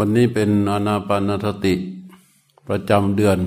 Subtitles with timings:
[0.00, 1.74] วันนี้เป็นอานาปานสติ
[2.68, 3.38] ประจำเดือน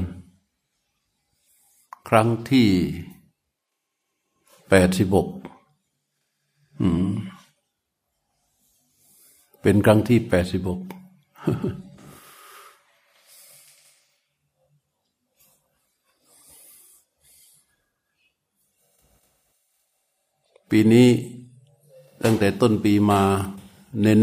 [2.08, 2.68] ครั้งที่
[4.70, 5.28] แปดสิบก
[9.62, 10.80] เป็นครั้งที่แปดสิบก
[20.70, 21.08] ปีนี้
[22.24, 23.22] ตั้งแต่ต้นปีมา
[24.02, 24.22] เน้น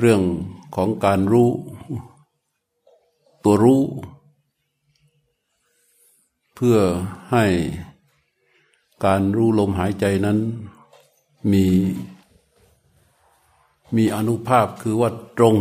[0.00, 0.22] เรื่อง
[0.76, 1.50] ของการรู้
[3.44, 3.82] ตัวรู้
[6.54, 6.78] เพื่อ
[7.30, 7.44] ให้
[9.04, 10.38] การรู้ลมหายใจนั้น
[11.52, 11.64] มี
[13.96, 15.56] มีอนุภาพคือว่าตรง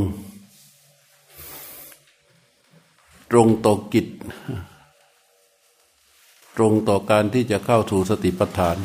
[3.31, 4.07] ตรงต่อกิจ
[6.55, 8.77] ตรงต่อการที่จะเข้าถูสติปัฏฐาน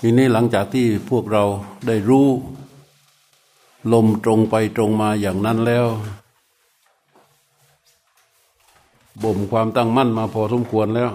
[0.00, 1.44] ทีนี้หลังจากที่พวกเรา
[1.86, 2.28] ได้รู้
[3.92, 5.86] ลมตรงไปตรงมาอย่างนั้นแล้ว
[9.22, 11.10] บ่มความตั้งมั่นมาพอสมควรแล้ว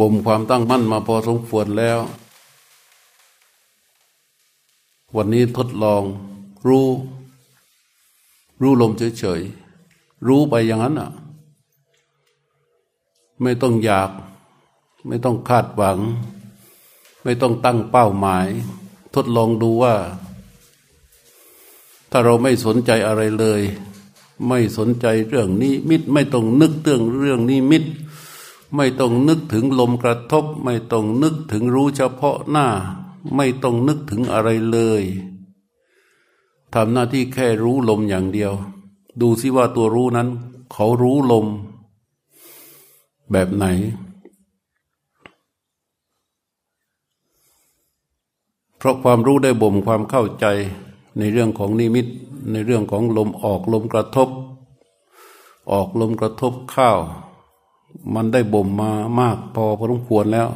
[0.00, 1.98] บ่มความตั้งมั่นมาพอสมควรแล้ว
[5.16, 6.02] วันนี้ทดลอง
[6.66, 6.86] รู้
[8.60, 9.63] รู้ลมเฉยๆ
[10.26, 11.10] รู้ไปอย่างนั้นอะ
[13.42, 14.10] ไม่ต้องอยาก
[15.06, 15.98] ไม่ต้องคาดหวัง
[17.22, 18.46] ไม่ต้องตั้งเป้าหมาย
[19.14, 19.94] ทดลองดูว่า
[22.10, 23.62] ถ้าเราไม่สนใจอะไรเลย
[24.48, 27.84] ไม่สนใจเรื่องนี้มิตไม่ต้องนึกเรื่องเรื่องนี้มิต
[28.76, 32.68] ไม่ต้องนึกถึงลมกระทบ ไม่ต้องนึกถึงรู้เฉพาะหน้า
[33.36, 35.02] ไม่ต้องนึกถึงอะไรเลย
[36.74, 38.52] ทำหน้าที่แค่รู้ลมอย่างเดียว
[39.20, 40.28] ดูซิว่าตัวรู้นั้น
[40.72, 41.46] เขารู้ลม
[43.32, 43.66] แบบไหน
[48.78, 50.46] เพราะความรู้ได้บ่มความเข้าใจ
[51.18, 52.06] ในเรื่องของนิมิต
[52.52, 54.28] ในเรื่องของลมออกลมกระทบ
[55.72, 56.98] ออกลมกระทบข้าว
[58.14, 60.48] มันได้บ่มมามากพอพอสมควรแล้ว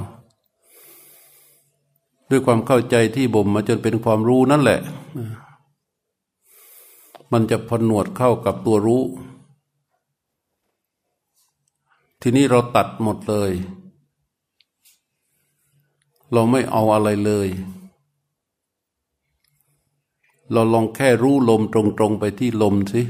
[2.31, 4.81] ด้วยความเข้าใจที่บ่มมาจนเป็นความรู้นั่นแหละ
[7.33, 9.05] มันจะพนวดเข้ากับตัวรู้
[12.21, 13.53] ทีนี้เราตัดหมดเลย
[16.33, 17.49] เราไม่เอาอะไรเลย
[20.53, 23.03] เราลองแค่รู้ลมตรงๆไปที่ลมสิ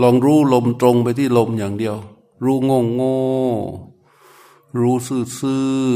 [0.00, 1.96] ลองรู้ลมตรงไปที่ลมอย่างเดียว
[2.44, 3.16] รู้งงโง่
[4.78, 4.96] รู้
[5.38, 5.90] ซื่อ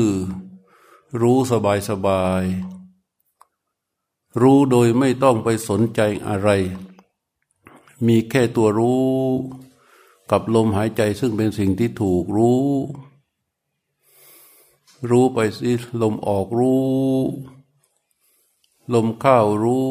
[0.58, 2.44] ๆ รู้สบายสบาย
[4.40, 6.48] รู้โดยไม่ต้องไปสนใจอะไร
[8.06, 9.06] มีแค่ตัวรู้
[10.30, 12.64] กับลมหายใจซึ่งเป็นสิ่งที่ถูกรู้
[15.10, 16.84] รู้ไปสิลมออกรู้
[18.94, 19.86] ลมเข้ารู้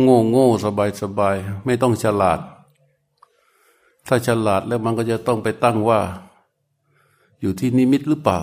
[0.00, 2.40] โง่โง่สบายสบายไม่ต้องฉลาด
[4.06, 6.00] ถ้าฉลาดแล้วมันก็จะต้องไปตั้งว่า
[7.40, 8.40] อยู่ที่นิมิตหรือเปล่า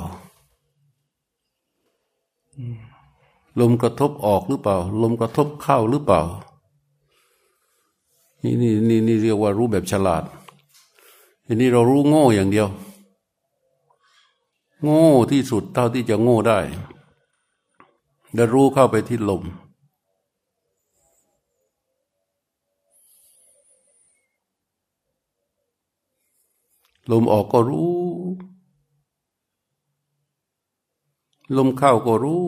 [3.59, 6.22] ลมกระทบออกหรือเปล่า ลมกระทบเข้าหรือเปล่า
[8.44, 10.24] นี่นี่นี่นี่เรียกว่ารู้แบบฉลาด
[11.46, 12.68] อันนี้เรารู้โง่อย่างเดียว
[14.84, 16.59] โง่ที่สุดเท่าที่จะโง่ได้
[18.34, 19.44] แล้วรู้เข้าไปที่ลม
[27.12, 27.94] ลมออกก็รู้
[31.58, 32.44] ลมเข้าก็รู้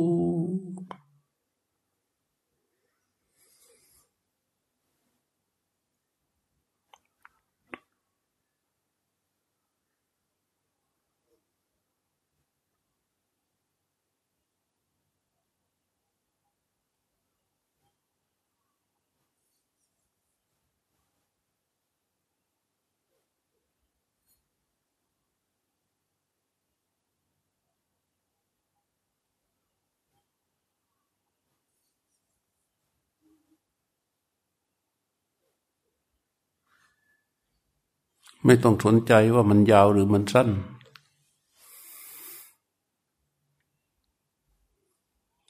[38.45, 40.49] ไม่ต้องสนใจว่ามันยาวหรือมันสั้น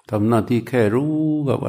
[0.10, 1.16] ทำหน้าที่แค่รู้
[1.48, 1.68] กับไป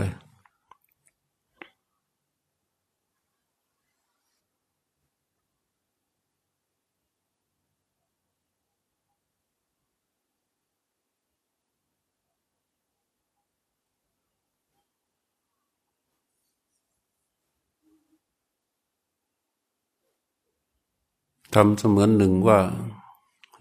[21.61, 22.61] ทำเสมือนหนึ่งว่า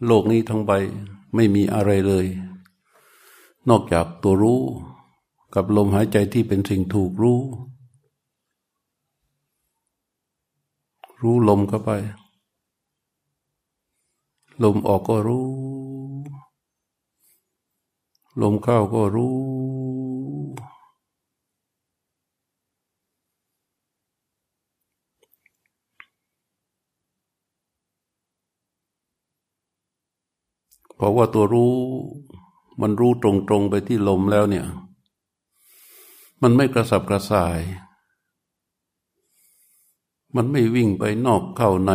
[0.06, 0.72] โลกนี้ทั้งใบ
[1.36, 2.26] ไม่มีอะไรเลย
[3.70, 4.62] นอกจากตัวรู้
[5.56, 7.42] กับลมหายใจที่เป็นสิ่งถูกรู้
[11.22, 11.92] รู้ลมเข้าไป
[14.64, 15.50] ลมออกก็รู้
[18.42, 19.36] ลมเข้าก็รู้
[30.95, 31.74] เพ ราะว่าตัวรู้
[32.82, 34.66] มันรู้ตรงๆไปที่ลมแล้วเนี่ย
[36.42, 37.60] มันไม่กระสับกระส่าย
[40.36, 41.92] มันไม่วิ่งไปนอกเข้าใน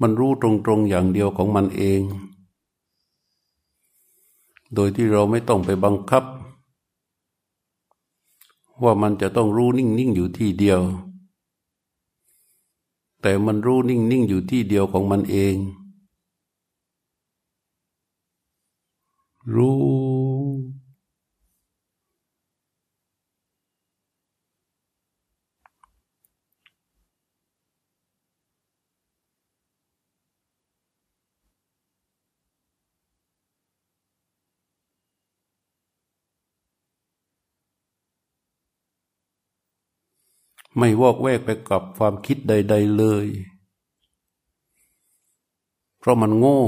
[0.00, 2.00] มันรู้ตรงๆอย่างเดียวของมันเอง
[4.74, 6.24] โดยที่เราไม่ต้องไปบังคับ
[8.82, 10.80] ว่ามันจะต้องรู้นิ่งๆอยู่ที่เดียว
[13.22, 15.56] แต่มันรู้นิ่ง ๆ อยู่ที่เดียวของมันเอง
[19.54, 20.44] รู้
[40.76, 43.26] ไม่วอกแวกไปกับความคิดใด ๆเลย
[45.98, 46.60] เพราะมันโง่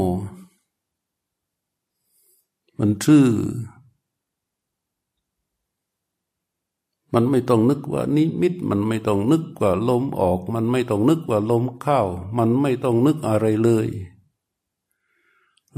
[2.78, 3.26] มันชื่อ
[7.14, 12.00] มันไม่ต้องนึกว่านิมิต มันไม่ต้องนึกว่าลมออก มันไม่ต้องนึกว่าลมเข้า
[12.38, 13.88] มันไม่ต้องนึกอะไรเลย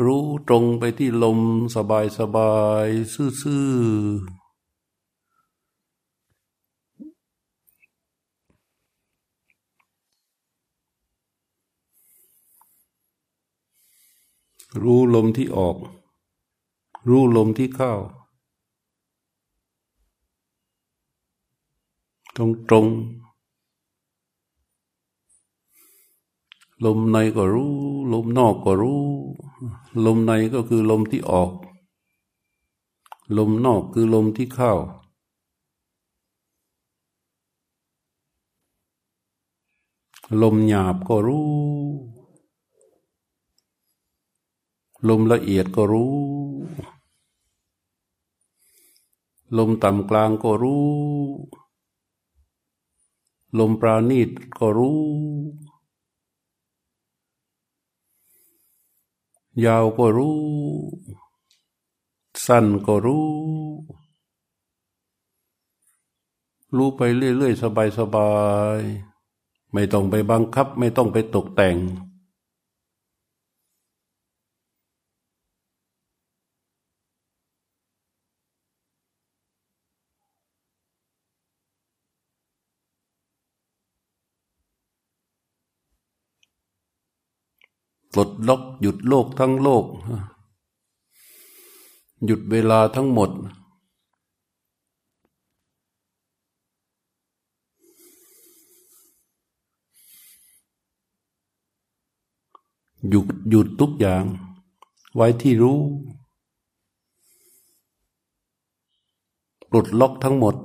[0.05, 1.39] รู้ตรงไปที่ลม
[1.77, 2.55] สบายสบา
[2.87, 3.69] ยซื่อ
[14.83, 15.77] รู้ลมที่ออก
[17.09, 17.93] รู้ลมที่เข้า
[22.37, 22.87] ตรงตรง
[26.85, 27.75] ลมในก็รู้
[28.13, 29.03] ลมนอกก็รู้
[30.05, 31.53] ลมในก็คือลมที่ออก
[33.37, 34.73] ลมนอกคือลมที่เข้า
[40.43, 41.49] ลมหยาบก็รู้
[45.09, 46.13] ลมละเอียดก็รู้
[49.57, 50.89] ลมต่ำกลางก็รู้
[53.59, 55.01] ลมปราณีตก็รู้
[59.65, 60.39] ยาวก็รู้
[62.47, 63.29] สั้นก็รู้
[66.77, 67.63] รู้ไปเรื่อยๆ
[67.99, 68.33] สบา
[68.79, 71.77] ยๆ ไม่ต้องไปบังคับ ไม่ต้องไปตกแต่ง
[88.13, 89.85] ปลดล็อกหยุดโลกทั้งโลก
[92.25, 93.31] หยุดเวลาทั้งหมด
[103.09, 104.25] หยุดหยุดทุกอย่าง
[105.15, 105.79] ไว้ที่รู้
[109.71, 110.57] ปลดล็อกทั้งหมด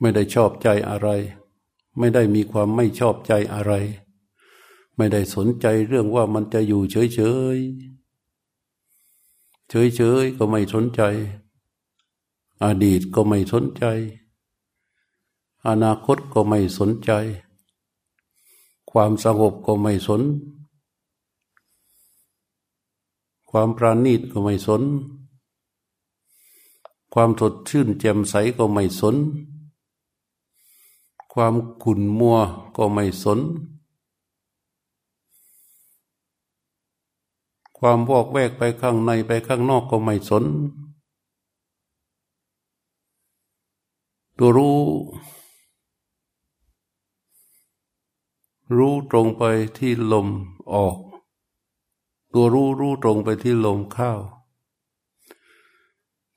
[0.00, 1.08] ไม่ได้ชอบใจอะไร
[1.98, 3.72] ไม่ได้มีความไม่ชอบใจอะไร
[4.96, 7.20] ไม่ได้สนใจเรื่องว่ามันจะอยู่เฉยเฉ
[7.56, 7.58] ย
[9.68, 11.02] เฉยเฉยก็ไม่สนใจ
[12.64, 13.84] อดีตก็ไม่สนใจ
[15.68, 17.10] อนาคตก็ไม่สนใจ
[18.90, 20.22] ความสงบก็ไม่สน
[23.50, 24.82] ความปราณีตก็ไม่สน
[27.12, 29.16] ความสดชื่นแจ่มใสก็ไม่สน
[31.32, 32.38] ความขุ่นมัว
[32.76, 33.40] ก็ไม่สน
[37.86, 40.44] ความวอกแวกไปข้างในไปข้างนอกก็ไม่สน
[44.38, 44.78] ตัวรู้
[48.76, 49.42] รู้ตรงไป
[49.78, 50.28] ที่ลม
[50.72, 50.96] ออก
[52.32, 54.12] ตัวรู้รู้ตรงไปที่ลมเข้า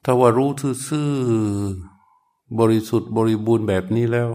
[0.03, 0.49] ถ้าว่ารู้
[0.87, 1.11] ซื่อ
[2.57, 4.31] บริสุทธิ์บริบูรณ์แบบนี้แล้ว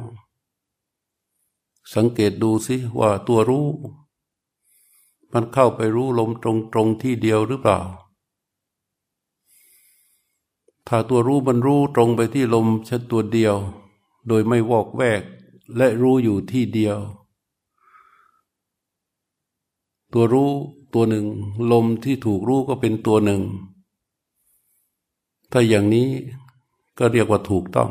[1.95, 3.66] สังเกตดูสิว่าตัวรู้
[5.32, 7.80] มันเข้าไปรู้ลมตรงตรงที่เดียวหรือเปล่า
[10.88, 13.56] ถ้าตัวรู้มันรู้ตรงไปที่ลมชัดตัวเดียว
[14.28, 15.22] โดยไม่วอกแวก
[15.76, 16.98] และรู้อยู่ที่เดียว
[20.12, 20.50] ตัวรู้
[20.94, 21.26] ตัวหนึ่ง
[21.72, 23.42] ลมที่ถูกรู้ก็เป็นตัวหนึ่ง
[25.52, 26.08] ถ้าอย่างนี้
[26.98, 27.90] ก็เรียกว่าถูกต้อง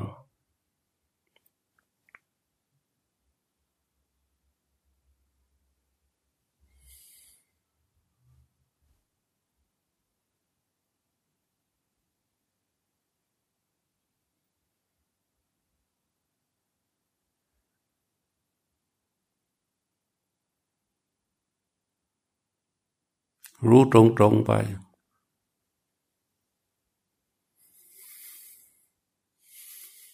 [23.70, 24.51] รู้ตรงๆไป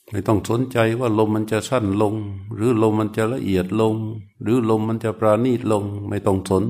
[0.09, 2.15] ไม่ต้องสนใจว่าลมมันจะสั้นลง
[2.55, 3.95] หรือลมมันจะละเอียดลง
[4.41, 6.63] หรือลมมันจะปราณีตลง ไม่ต้องสน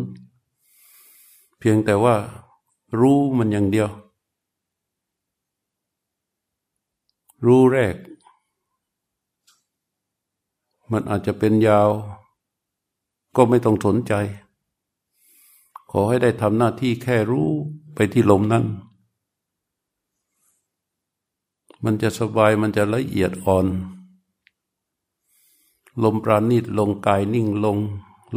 [1.59, 2.15] เพียงแต่ว่า
[2.99, 3.89] รู้มันอย่างเดียว
[7.45, 7.95] รู้แรก
[10.91, 11.89] มันอาจจะเป็นยาว
[13.35, 14.13] ก็ไม่ต้องสนใจ
[15.91, 17.49] ขอให้ได้ทำหน้าที่แค่รู้
[17.95, 18.65] ไปที่ลมนั้น
[21.83, 23.67] มันจะสบายมันจะละเอียดอ่อน
[26.03, 27.77] ลมปราณีตลงกายนิ่งลง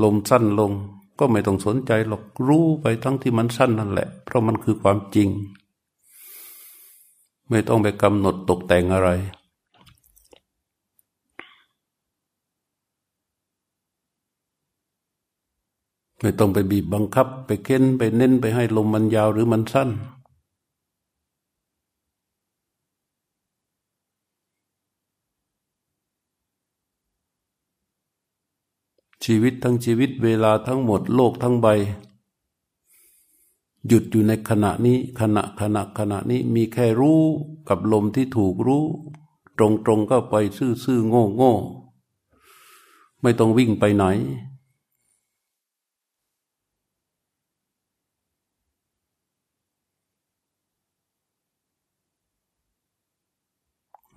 [0.02, 0.72] ลมสั้นลง
[1.18, 5.28] ก็ไม่ต้องสนใจหรอกรู้ไปทั้งที่มันสั้นนั่นแหละ เพราะมันคือความจริง
[7.48, 9.10] ไม่ต้องไปกำหนดตกแต่งอะไร
[16.20, 19.90] ไม่ต้องไปบีบบังคับ ไปเค้นไปเน้นไปให้ลมมันยาวหรือมันสั้น
[29.24, 31.66] ชีวิตทั้งชีวิตเวลาทั้งหมดโลกทั้งใบ
[33.86, 37.20] หยุดอยู่ในขณะนี้ขณะขณะขณะนี้มีแค่รู้
[37.68, 38.84] กับลมที่ถูกรู้
[39.56, 41.54] ตรงตรงก็ไปซื่อซื่อโง่โง่
[43.22, 44.04] ไม่ต้องวิ่งไปไหน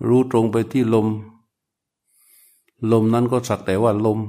[0.08, 1.08] รู้ตรงไปที่ลม
[2.92, 4.20] ลมนั้นก็สักแต่ว่าลม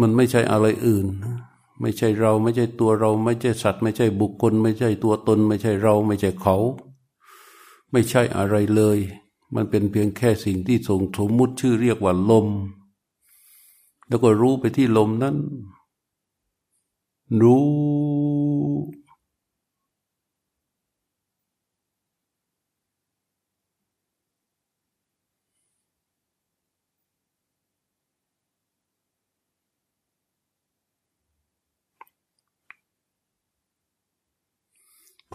[0.00, 1.06] มันไม่ใช่อะไรอื่น
[1.80, 6.56] ไม่ใช่เราไม่ใช่ตัวเรา ไม่ใช่สัตว์ ไม่ใช่บุคคล ไม่ใช่ตัวตน ไม่ใช่เรา ไม่ใช่เขา
[7.90, 8.98] ไม่ใช่อะไรเลย
[9.54, 12.46] มันเป็นเพียงแค่สิ่งที่ทรงสมมุติชื่อเรียกว่าลม
[14.08, 15.36] แล้วก็รู้ไปที่ลมนั้น
[17.40, 17.64] รู้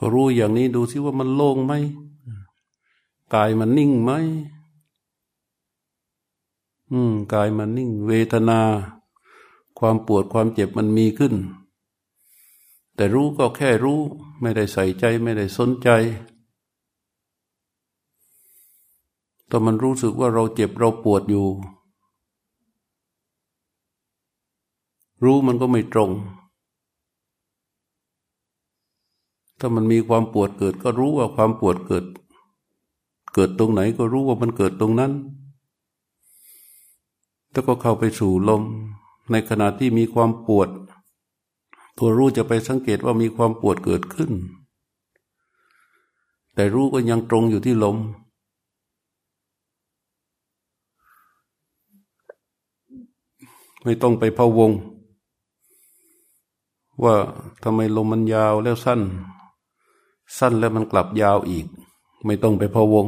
[0.02, 1.74] พอรู้อย่างนี้ดูซิว่ามันโล่งไหม
[3.34, 4.12] กายมันนิ่งไหม
[6.92, 8.60] อืมกายมันนิ่ง เวทนา
[9.80, 11.34] ความปวดความเจ็บมันมีขึ้น
[12.96, 14.00] แต่รู้ก็แค่รู้
[14.42, 15.90] ไม่ได้ใส่ใจไม่ได้สนใจ
[19.48, 21.48] แต่มันรู้สึกว่าเราเจ็บเราปวดอยู่
[25.24, 26.12] รู้มันก็ไม่ตรง
[29.60, 32.06] ถ้ามันมีความปวดเกิด ก็รู้ว่าความปวดเกิด
[33.34, 35.12] เกิดตรงไหนก็รู้ว่ามันเกิดตรงนั้น
[37.52, 38.64] แล้วก็เข้าไปสู่ลม
[39.32, 40.70] ในขณะที่มีความปวด
[41.98, 44.32] ตัวรู้จะไปสังเกตว่ามีความปวดเกิดขึ้น
[46.54, 47.98] แต่รู้ก็ยังตรงอยู่ที่ลม
[53.84, 54.72] ไม่ต้องไปพะวง
[57.04, 57.16] ว่า
[57.64, 59.02] ทำไมลมมันยาวแล้วสั้น
[60.38, 61.66] สั้นแล้วมันกลับยาวอีก
[62.26, 63.08] ไม่ต้องไปพะวง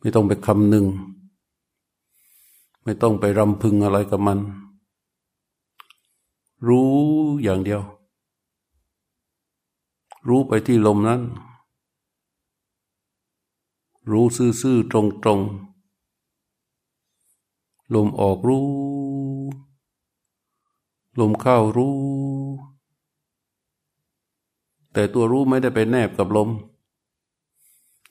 [0.00, 0.86] ไม่ต้องไปคำหนึ่ง
[2.82, 4.38] ไม่ต้องไปรำพึงอะไรกับมัน
[6.66, 6.90] รู้
[7.42, 7.82] อย่างเดียว
[10.28, 11.20] รู้ไปที่ลมนั้น
[14.10, 14.24] รู้
[14.60, 14.94] ซื่อๆต
[15.26, 15.68] รงๆ
[17.94, 18.68] ลมออกรู้
[21.20, 22.37] ลมเข้ารู้
[24.98, 26.50] แต่ตัวรู้ไม่ได้ไปแนบกับลม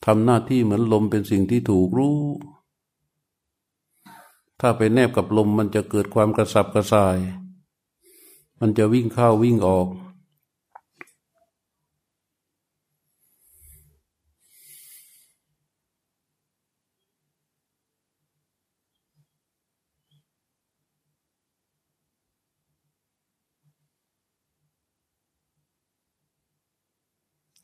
[0.06, 2.18] ทำหน้าที่เหมือนลมเป็นสิ่งที่ถูกรู้
[4.60, 7.18] ถ้าไปแนบกับลมมันจะเกิดความกระสับกระส่าย
[8.60, 9.88] มันจะวิ่งเข้าวิ่งออก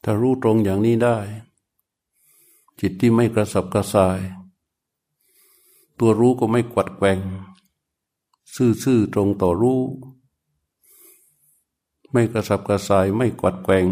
[0.03, 1.17] ถ้ารู้ตรงอย่างนี้ได้
[2.79, 4.19] จิตที่ไม่กระสับกระส่าย
[5.99, 7.19] ตัวรู้ก็ไม่กวัดแกง
[8.83, 9.81] ซื่อๆตรงต่อรู้
[12.11, 13.87] ไม่กระสับกระส่ายไม่กวัดแกง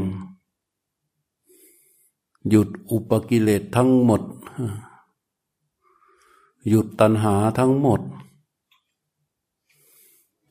[2.49, 4.21] หยุดอุปกิเลสทั้งหมด
[6.69, 8.01] หยุดตัณหาทั้งหมด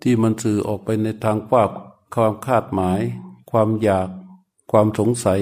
[0.00, 1.70] ที่มันสื่อออกไปในทางภาพ
[2.14, 3.00] ความคาดหมาย
[3.50, 4.08] ความอยาก
[4.70, 5.40] ความสงสัย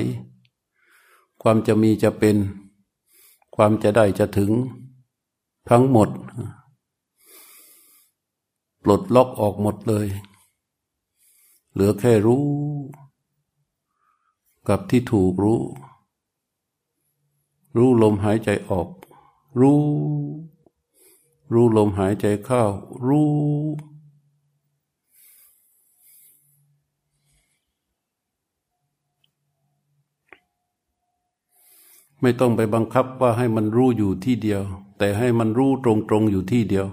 [1.43, 2.37] ความจะมีจะเป็น
[3.57, 4.53] ความจะได้จะถึง
[5.71, 6.09] ทั้งหมด
[8.83, 10.09] ปลดล็อกออกหมดเลย
[11.73, 12.47] เหลือแค่รู้
[14.69, 15.61] กับที่ถูกรู้
[17.77, 18.89] รู้ลมหายใจออก
[19.61, 19.83] รู้
[21.53, 22.63] รู้ลมหายใจเข้า
[23.07, 23.29] รู้
[32.21, 34.63] ไม่ต้องไปบังคับว่าให้มันรู้อยู่ที่เดียว
[34.99, 36.87] แต่ให้มันรู้ตรงๆอยู่ที่เดียว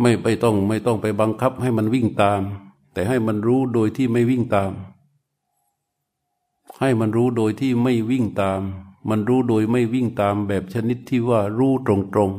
[0.00, 2.42] ไม่ไปต้องไม่ต้องไปบังคับให้มันวิ่งตาม
[2.92, 4.72] แต่ให้มันรู้โดยที่ไม่วิ่งตาม
[6.80, 8.60] ให้มันรู้โดยที่ไม่วิ่งตาม
[9.08, 12.30] มันรู้โดยไม่วิ่งตามแบบชนิดที่ว่ารู้ตรง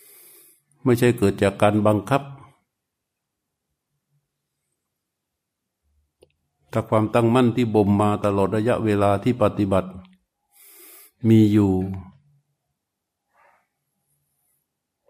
[0.00, 2.22] ๆ ไม่ใช่เกิดจากการบังคับ
[6.72, 9.90] ถ้าความตั้งมั่นที่บ่มมาตลอดระยะเวลาที่ปฏิบัติ
[11.28, 11.72] มีอยู่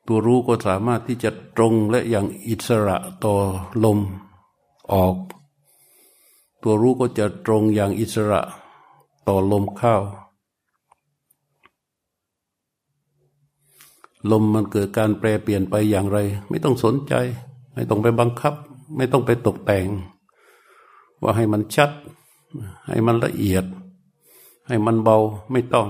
[0.06, 3.34] ตัวรู้ก็สามารถที่จะตรงและอย่างอิสระต่อ
[3.84, 3.98] ลม
[4.92, 5.16] ออก
[6.62, 8.40] ตัวรู้ก็จะตรงอย่างอิสระ
[9.26, 9.96] ต่อลมเข้า
[14.30, 16.18] ลมมันเกิดการแปรเปลี่ยนไปอย่างไร
[16.48, 17.14] ไม่ต้องสนใจ
[17.74, 18.54] ไม่ต้องไปบังคับ
[18.96, 19.88] ไม่ต้องไปตกแต่ง
[21.22, 21.90] ว่าให้มันชัด
[22.86, 23.64] ให้มันละเอียด
[24.66, 25.16] ให้มันเบา
[25.52, 25.88] ไม่ต้อง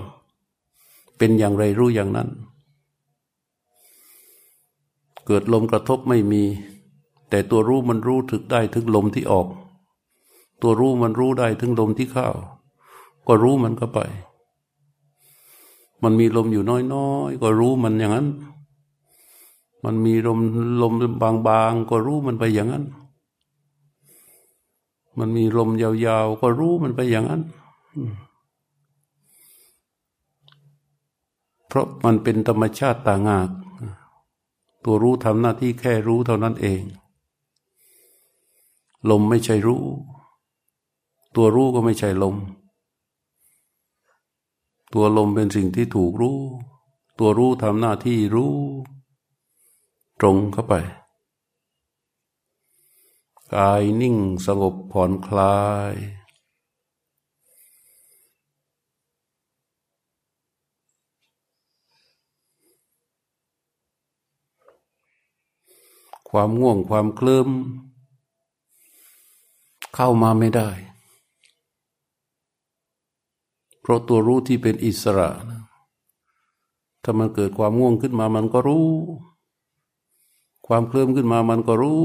[1.19, 2.29] เป็นอย่างไรรู้อย่างนั้น
[5.27, 6.43] เกิดลมกระทบไม่มี
[7.31, 9.47] แต่ตัวรู้มันรู้ถึกได้ถึงลมที่ออก
[10.63, 12.29] ตัวรู้มันรู้ได้ถึงลมที่เข้า
[13.27, 13.99] ก็รู้มันก็ไป
[16.03, 18.29] มันมีลมอยู่น้อยๆ ก็รู้มันอย่างนั้น
[19.85, 20.39] มันมีลม
[20.83, 22.85] ลมบางๆ ก็รู้มันไปอย่างนั้น
[25.19, 27.43] มันมีลมยาวๆ ก็รู้มันไปอย่างนั้น
[31.77, 33.51] ราะมันเป็นธรรมชาติต่างหาก
[34.85, 36.83] ตัวรู้ทำหน้าที่แค่รู้เท่านั้นเอง
[39.11, 39.85] ลมไม่ใช่รู้
[41.37, 42.37] ตัวรู้ก็ไม่ใช่ลม
[44.95, 46.39] ตัวลมเป็นสิ่งที่ถูกรู้
[47.19, 48.55] ตัวรู้ทำหน้าที่รู้
[50.21, 50.75] ตรงเข้าไป
[53.55, 55.59] กายนิ่งสงบผ่อนคลา
[55.93, 55.95] ย
[66.39, 67.49] ความง่วงความเคลิม
[69.95, 70.71] เข้ามาไม่ได้
[73.81, 75.63] เพราะตัวรู้ที่เป็นอิสระนะ
[77.03, 78.89] ถ้ามันเกิดความง่วงขึ้นมามันก็รู้
[80.67, 82.05] ความเคลิมขึ้นมามันก็รู้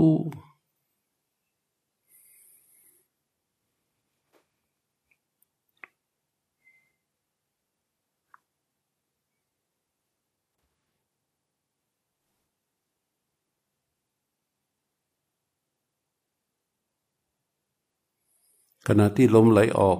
[18.87, 19.99] ขณะที่ลมไหลออก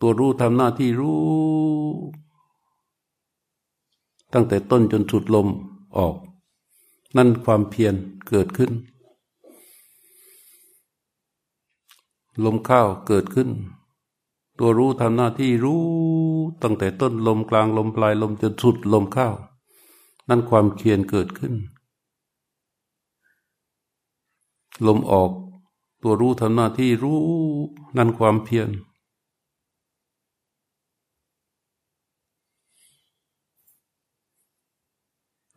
[0.00, 1.20] ตัวรู้ทำหน้าที่รู้
[4.32, 5.48] ตั้งแต่ต้นจนสุดลม
[5.98, 6.16] ออก
[7.16, 7.94] นั่นความเพียร
[8.28, 8.72] เกิดขึ้น
[12.44, 13.50] ลมเข้าเกิดขึ้น
[14.58, 15.82] ตัวรู้ทำหน้าที่รู้
[16.62, 19.28] ตั้งแต่ต้นลมกลางลมปลายลมจนสุดลมเข้า
[20.28, 21.54] นั่นความเพียรเกิดขึ้น
[24.86, 25.30] ลมออก
[26.02, 27.20] ตัวรู้ทำหน้าที่รู้
[27.96, 28.70] นั่นความเพียร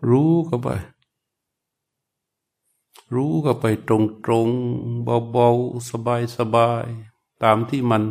[0.10, 0.70] รู้เข้าไป
[3.16, 4.48] รู้เข้าไปตรงตรง
[5.32, 6.86] เบาๆ สบายสบาย
[7.44, 8.04] ตามที่มัน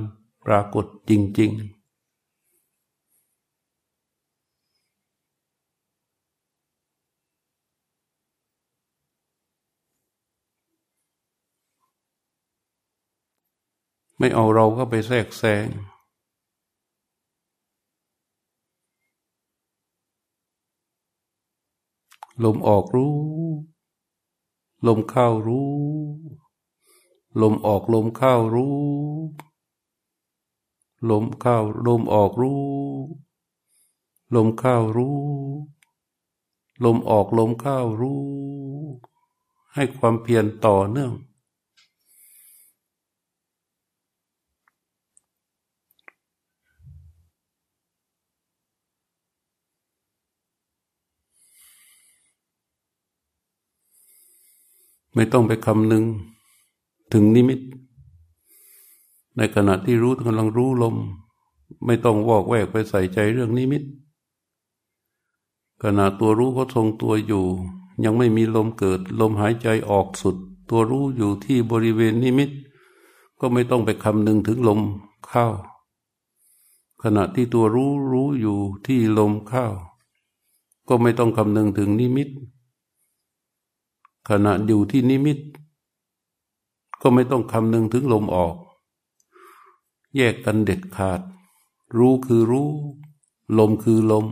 [0.44, 1.81] ปรากฏจริง ๆ
[14.24, 15.68] ไม่เอาเราก็ไปแทรกแซง
[22.44, 23.18] ลมออกรู้
[24.86, 25.72] ลมเข้ารู้
[27.40, 28.80] ลมออกลมเข้ารู้
[31.10, 32.62] ลมเข้าลมออกรู้
[34.34, 35.18] ลมเข้ารู้
[36.84, 38.22] ลลมออกลมเข้ารู้
[39.74, 41.14] ให้ความเพียรต่อเนื่อง
[55.32, 56.04] ต้องไปคำนึง
[57.12, 57.60] ถึงนิมิต
[59.36, 60.96] ในขณะที่รู้กำลังรู้ลม
[61.86, 63.82] ไม่ต้องวอกแวกไปใส่ใจเรื่องนิมิต
[65.82, 67.44] ขณะตัวรู้เขาทรงตัวอยู่
[68.04, 70.36] ยังไม่มีลมเกิด ลมหายใจออกสุด
[70.70, 72.50] ตัวรู้อยู่ที่บริเวณนิมิต
[73.40, 74.80] ก็ไม่ต้องไปคำนึงถึงลม
[75.26, 75.46] เข้า
[77.02, 79.66] ขณะที่ตัวรู้รู้อยู่ที่ลมเข้า
[80.88, 82.28] ก็ไม่ต้องคำนึงถึงนิมิต
[84.28, 85.38] ขณะอยู่ที่นิมิต
[87.00, 88.56] ก็ไม่ต้องคำนึงถึงลมออก
[90.16, 91.20] แยกกันเด็ดขาด
[91.96, 92.70] รู้คือรู้
[93.58, 94.26] ลมคือลม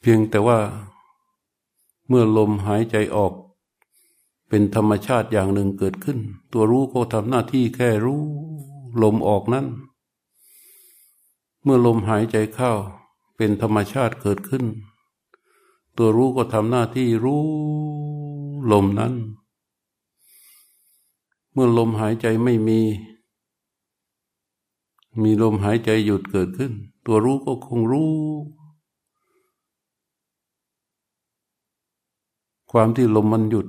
[0.00, 0.58] เพียงแต่ว่า
[2.08, 3.32] เมื่อลมหายใจออก
[4.48, 6.18] เป็นธรรมชาติอย่างหนึ่งเกิดขึ้น
[6.52, 8.22] ตัวรู้ก็ทำหน้าที่แค่รู้
[9.02, 9.66] ลมออกนั้น
[11.62, 12.72] เมื่อลมหายใจเข้า
[13.36, 14.64] เป็นธรรมชาติเกิดขึ้น
[16.00, 17.42] ตัวรู้ก็ทำหน้าที่รู้
[18.70, 19.14] ลมนั้น
[21.52, 22.80] เมื่อลมหายใจไม่มี
[25.22, 26.72] มีลมหายใจหยุดเกิดขึ้น
[27.04, 28.12] ตัวรู้ก็คงรู้
[32.70, 33.66] ความที่ลมมันหยุด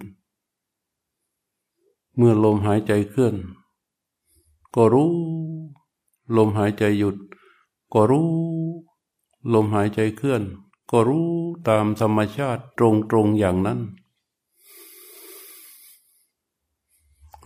[2.15, 3.35] เมื่อลมหายใจเคลื่อน
[4.75, 5.13] ก็รู้
[6.37, 7.17] ลมหายใจหยุด
[7.93, 8.29] ก็รู้
[9.53, 10.43] ลมหายใจเคลื่อน
[10.91, 11.31] ก็รู้
[11.67, 12.79] ตามธรรมชาติต
[13.15, 13.79] รงๆอย่างนั้น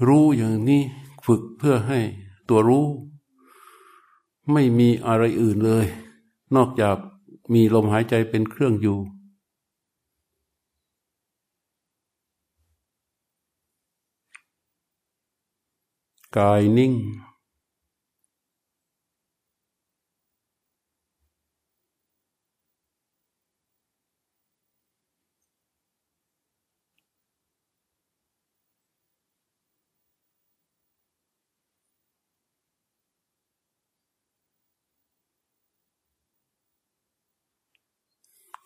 [0.08, 0.82] รู้อย่างนี้
[1.26, 2.00] ฝึกเพื่อให้
[2.50, 2.88] ตัวรู้
[4.52, 5.86] ไม่มีอะไรอื่นเลย
[6.56, 6.98] นอกจาก
[7.54, 9.00] มีลมหายใจเป็นเครื่องอยู่
[16.38, 16.94] กายนิ่ง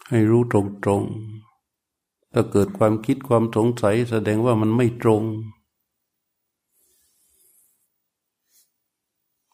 [0.08, 0.54] ให้รู้ต
[0.88, 5.24] รงๆ ถ้าเกิดความคิดความสงสัยแสดงว่ามันไม่ตรง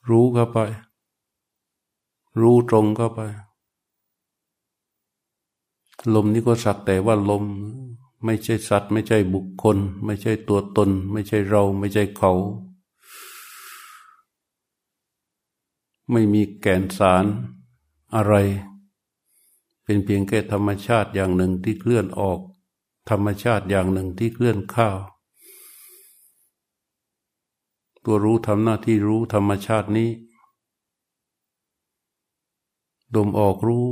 [0.09, 0.57] รู้เข้าไป
[2.41, 3.21] รู้ตรงเข้าไป
[6.13, 7.43] ลมนี้ก็สักแต่ว่าลม
[8.25, 12.31] ไม่ใช่สัตว์ ไม่ใช่บุคคล ไม่ใช่ตัวตน ไม่ใช่เรา ไม่ใช่เขา
[16.11, 17.25] ไม่มีแก่นสาร
[18.15, 18.33] อะไร
[19.83, 22.39] เป็นเพียงแค่ธรรมชาติอย่างหนึ่งที่เคลื่อนออก
[23.09, 24.89] ธรรมชาติอย่างหนึ่งที่เคลื่อนเข้า
[28.03, 30.09] ตัวรู้ทำหน้าที่รู้ธรรมชาตินี้
[33.15, 33.87] ดมออกรู้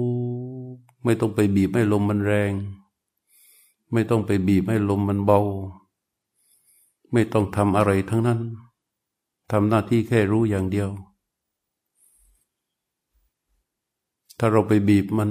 [1.04, 2.54] ไม่ต้องไปบีบให้ลมมันแรง
[3.94, 5.40] ไม่ต้องไปบีบให้ลมมันเบา
[7.12, 8.40] ไม่ต้องทำอะไรทั้งนั้น
[9.52, 10.90] ทำหน้าที่แค่รู้อย่างเดียว
[14.38, 15.30] ถ้าเราไปบีบมัน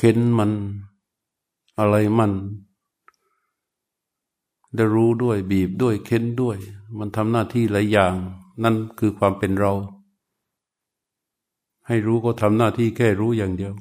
[0.00, 0.52] เข็นมัน
[1.78, 2.32] อะไรมัน
[4.74, 6.56] ได้รู้ด้วยบีบด้วยเค้นด้วย
[6.98, 8.14] มันทำหน้าที่หลายอย่าง
[8.62, 9.72] นั่นคือความเป็นเรา
[11.86, 13.74] ให้รู้ก็ทำหน้าที่แค่รู้อย่างเดียว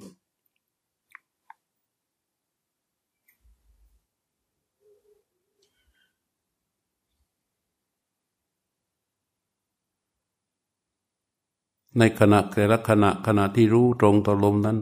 [11.97, 14.77] ในขณะแต่ละขณะขณะที่รู้ตรงต่อลมนั้น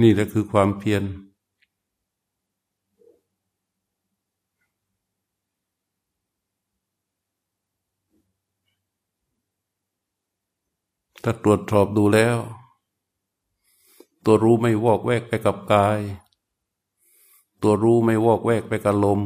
[0.00, 1.04] นี่แหละคือความเพียร
[11.22, 12.38] ถ้าตรวจสอบดูแล้ว
[14.24, 16.00] ตัวรู้ไม่วอกแวกไปกับกาย
[17.62, 19.20] ตัวรู้ไม่วอกแวกไปกับลม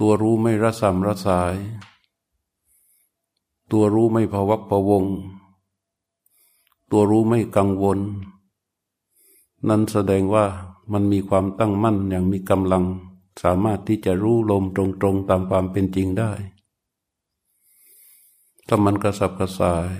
[0.00, 1.56] ตัวรู้ไม่ระสำระสาย
[3.70, 5.04] ตัวรู้ไม่ภวักพวง
[6.90, 8.00] ตัวรู้ไม่กังวล
[9.66, 10.46] นั้นแสดงว่า
[10.92, 12.84] มันมีความตั้งมั่นอย่างมีกำลัง
[13.42, 16.32] สามารถที่จะรู้ลมตรงๆตามความเป็นจริงได้
[18.66, 19.94] ถ้ามันกระสับกระส่าย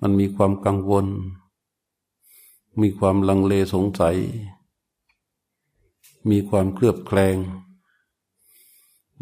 [0.00, 1.06] มันมีความกังวล
[2.80, 4.18] มีความลังเลสงสัย
[6.30, 7.36] มีความเคลือบแคลง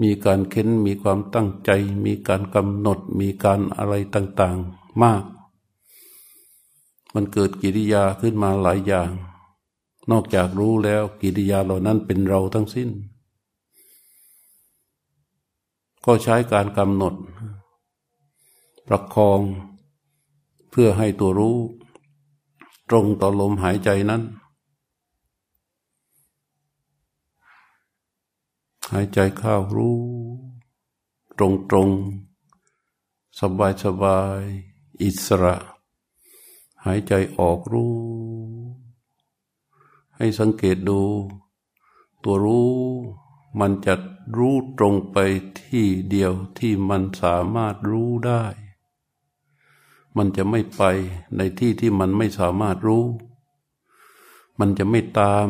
[0.03, 1.71] มีการเค้น มีความตั้งใจ
[2.05, 5.25] มีการกำหนด มีการอะไรต่าง ๆ มาก
[7.15, 9.11] มันเกิดกิริยาขึ้นมาหลายอย่าง
[10.11, 12.91] นอกจากรู้แล้วกิริยาเหล่านั้นเป็นเราทั้งสิ้น
[16.05, 17.15] ก็ใช้การกำหนด
[18.87, 19.41] ประคอง
[20.71, 21.59] เพื่อให้ตัวรู้
[22.91, 24.23] ตรงต่อลมหายใจนั้น
[28.93, 29.99] หายใจเข้ารู้
[31.39, 31.89] ตรงตรง
[33.41, 34.43] สบายสบาย
[35.03, 35.57] อิสระ
[36.85, 37.95] หายใจออกรู้
[40.17, 41.01] ให้สังเกตดู
[42.23, 42.71] ตัวรู้
[43.61, 43.95] มันจะ
[44.37, 45.17] รู้ตรงไป
[45.63, 48.45] ที่เดียวที่มันสามารถรู้ได้
[50.17, 50.83] มันจะไม่ไป
[51.37, 53.07] ในที่ที่มันไม่สามารถรู้
[54.59, 55.47] มันจะไม่ตาม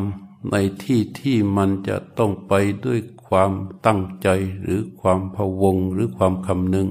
[0.51, 2.53] ในที่ที่มันจะต้องไป
[2.85, 3.51] ด้วยความ
[3.85, 4.27] ตั้งใจ
[4.61, 6.89] หรือความพะวงหรือความคำนึง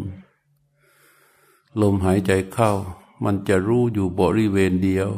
[1.81, 2.73] ลมหายใจเข้า
[3.25, 5.11] มันจะรู้อยู่บริเวณเดียว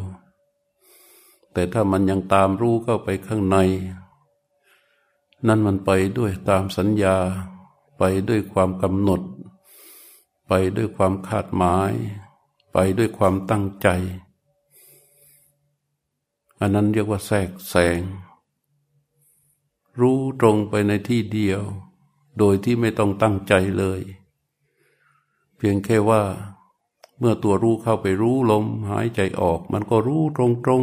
[1.53, 3.57] แต่ถ้ามันยังตามรู้เข้าไปข้างใน
[5.47, 7.17] นั่นมันไปด้วยตามสัญญา
[7.99, 9.21] ไปด้วยความกำหนด
[10.49, 11.93] ไปด้วยความคาดหมาย
[12.73, 13.89] ไปด้วยความตั้งใจ
[16.61, 18.01] อันนั้นเรียกว่าแทรกแสง
[20.01, 21.63] รู้ตรงไปในที่เดียว
[22.39, 24.01] โดยที่ไม่ต้องตั้งใจเลย
[25.57, 26.23] เพียงแค่ว่า
[27.25, 30.83] เมื่อตัวรู้เข้าไปรู้ลมหายใจออก มันก็รู้ตรงตรง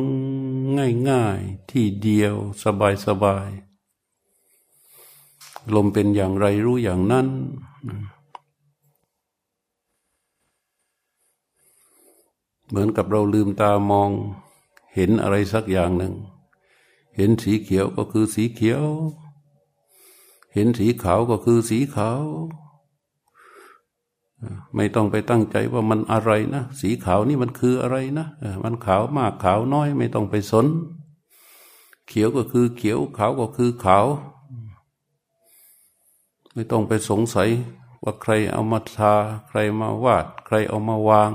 [0.78, 3.50] ง่ายง่ายที่เดียวสบายสบาย
[5.76, 7.28] ลมเป็นอย่างไรรู้อย่างนั้น
[12.68, 14.12] เหมือนกับเราลืมตามอง
[14.94, 16.16] เห็นอะไรสักอย่างหนึ่ง
[17.16, 18.86] เห็นสีเขียวก็คือสีเขียว
[20.54, 22.24] เห็นสีขาวก็คือสีขาว
[24.76, 28.28] ไม่ต้องไปตั้งใจว่ามันอะไรนะสีขาวนี่มันคืออะไรนะ
[28.64, 30.68] มันขาวมากขาวน้อย ไม่ต้องไปสน
[32.08, 34.06] เขียวก็คือเขียวขาวก็คือขาว
[36.54, 37.50] ไม่ต้องไปสงสัย
[38.04, 39.14] ว่าใครเอามาทา
[39.48, 41.32] ใครมาวาด ใครเอามาวาง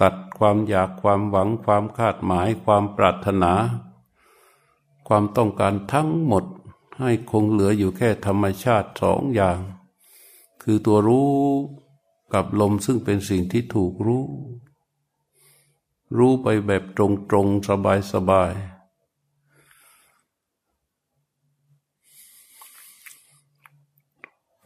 [0.00, 3.52] ตัดความอยากความหวังความคาดหมาย ความปรารถนา
[5.08, 6.44] ความต้องการทั้งหมด
[6.98, 9.58] ให้คงเหลืออยู่แค่ธรรมชาติสองอย่าง
[10.62, 11.32] คือตัวรู้
[12.32, 14.24] กับลมซึ่งเป็นสิ่งที่ถูกรู้
[16.16, 16.98] รู้ไปแบบต
[17.34, 17.68] รงๆ
[18.12, 18.76] สบายๆ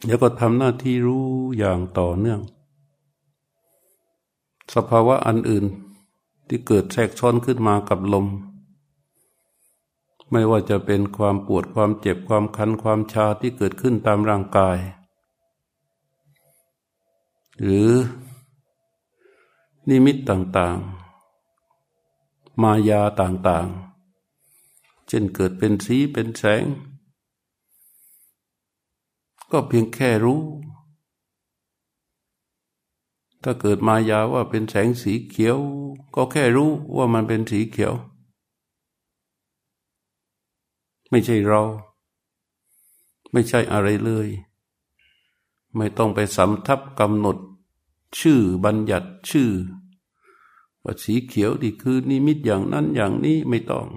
[0.05, 1.25] แล้วก็ทำหน้าที่รู้
[1.57, 2.41] อย่างต่อเนื่อง
[4.73, 5.65] สภาวะอันอื่น
[6.47, 8.27] ที่เกิดแทรกซ้อนขึ้นมากับลม
[10.31, 14.77] ไม่ว่าจะเป็นความปวดความเจ็บความคันความชาที่เกิดขึ้นตามร่างกาย
[17.61, 17.91] หรือ
[19.89, 26.63] นิมิตต่างๆ มายาต่างๆ เช่นเกิดเป็นสีเป็นแสง
[29.51, 30.41] ก็เพียงแค่รู้
[33.43, 35.57] ถ้าเกิดมายาว่าเป็นแสงสีเขียว
[36.15, 37.93] ก็แค่รู้ว่ามันเป็นสีเขียว
[41.11, 41.61] ไม่ใช่เรา
[43.31, 44.27] ไม่ใช่อะไรเลย
[45.75, 47.37] ไม่ต้องไปสำทับกำหนด
[48.19, 49.49] ชื่อบัญญัติชื่อ
[50.83, 53.87] ว่าสีเขียวดีคือนิมิตอย่างนั้นอย่างนี้ไม่ต้อง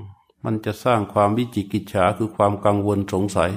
[0.44, 3.52] มันจะสร้างความวิจิกิจฉาคือความกังวลสงสัย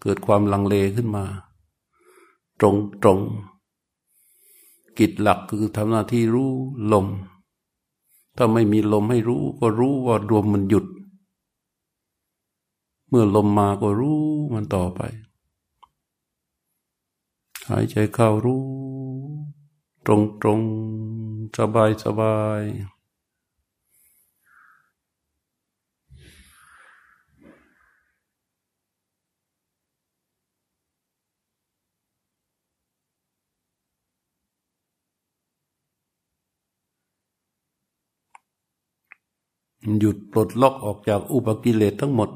[0.00, 1.24] เกิดความลังเลขึ้นมา
[2.60, 3.20] ตรงตรง
[4.98, 6.52] กิจหลักคือทำหน้าที่รู้
[6.92, 7.06] ลม
[8.36, 10.86] ถ้าไม่มีลมให้รู้ก็รู้ว่ารวมมันหยุด
[13.14, 14.22] เมื่อลมมาก็รู้
[14.54, 15.00] มันต่อไป
[17.68, 18.64] หายใจเข้ารู้
[20.06, 20.60] ตรงตรง
[21.58, 22.62] สบายสบาย
[39.98, 42.28] หยุดปลดล็อกออกจากอุปกิเลสทั้งหมด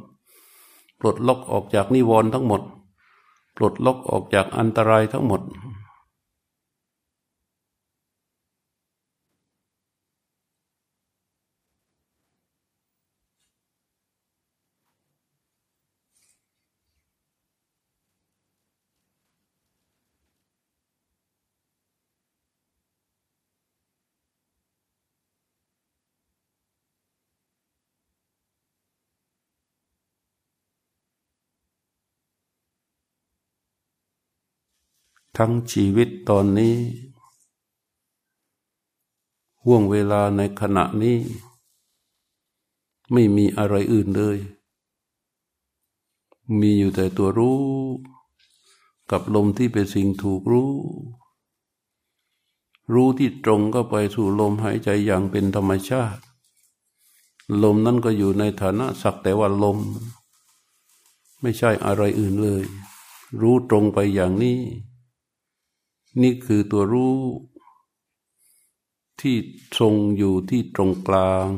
[1.00, 2.62] ปลดล็อกออกจากนิวรณ์ทั้งหมด
[3.56, 5.40] ปลดล็อกออกจากอันตรายทั้งหมด
[35.36, 36.76] ทั้งชีวิตตอนนี้
[39.64, 41.18] ห่วงเวลาในขณะนี้
[43.12, 44.38] ไม่มีอะไรอื่นเลย
[46.60, 47.60] มีอยู่แต่ตัวรู้
[49.10, 50.72] กับลมที่เป็นสิ่งถูกรู้
[52.92, 56.22] รู้ที่ตรงก็ไปสู่ลมหายใจอย่างเป็นธรรมชาติ
[57.62, 59.78] ลมนั้นก็อยู่ในฐานะสักแต่ว่าลม
[61.40, 62.64] ไม่ใช่อะไรอื่นเลย
[63.40, 64.58] รู้ตรงไปอย่างนี้
[66.22, 67.18] นี่คือตัวรู้
[69.20, 69.36] ที่
[69.78, 71.48] ทรงอยู่ที่ตรงกลาง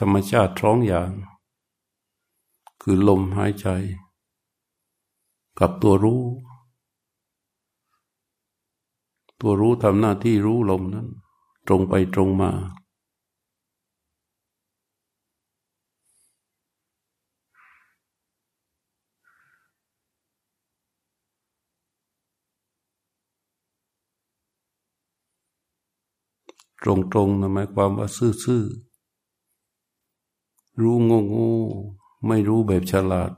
[0.00, 1.10] ธรรมชาติท้องอย่าง
[2.82, 3.66] คือลมหายใจ
[5.58, 6.22] กับตัวรู้
[9.40, 11.08] ตัวรู้ทำหน้าที่รู้ลมนั้น
[11.66, 12.50] ตรงไปตรงมา
[26.82, 28.89] ตรงๆนะหมายความว่าซื่อๆ
[30.80, 31.26] รู้งง
[32.26, 33.32] ไม่รู้แบบฉลาด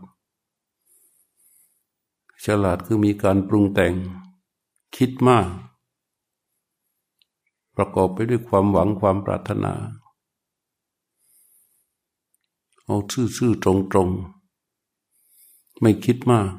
[2.44, 3.94] ฉลาดคือมีการปรุงแต่ง
[4.96, 5.48] คิดมาก
[7.76, 9.72] ประกอบไปด้วยความหวังความปรารถนา
[12.84, 12.96] เอา
[13.36, 16.50] ซื่อๆตรงๆ ไม่คิดมาก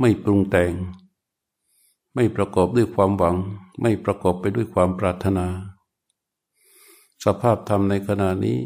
[0.00, 0.72] ไม่ปรุงแต่ง
[2.14, 3.36] ไม่ประกอบด้วยความหวัง
[3.80, 5.46] ไม่ประกอบไปด้วยความปรารถนา
[7.24, 8.60] สภาพธรรมในขณะนี้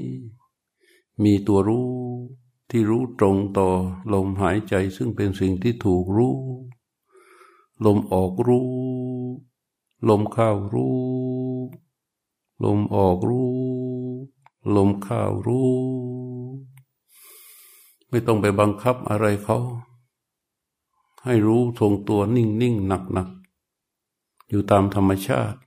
[1.25, 1.89] มีตัวรู้
[2.71, 3.69] ที่รู้ตรงต่อ
[4.13, 6.37] ลมหายใจซึ่งเป็นสิ่งที่ถูกรู้
[7.85, 8.71] ลมออกรู้
[10.09, 10.97] ลมเข้ารู้
[12.65, 13.53] ลมออกรู้
[14.77, 15.73] ลมเข้ารู้
[18.09, 19.59] ไม่ต้องไปบังคับอะไรเขา
[21.25, 23.29] ให้รู้ทรงตัวนิ่งนิ่งหนักหนัก
[24.49, 25.59] อยู่ตามธรรมชาติ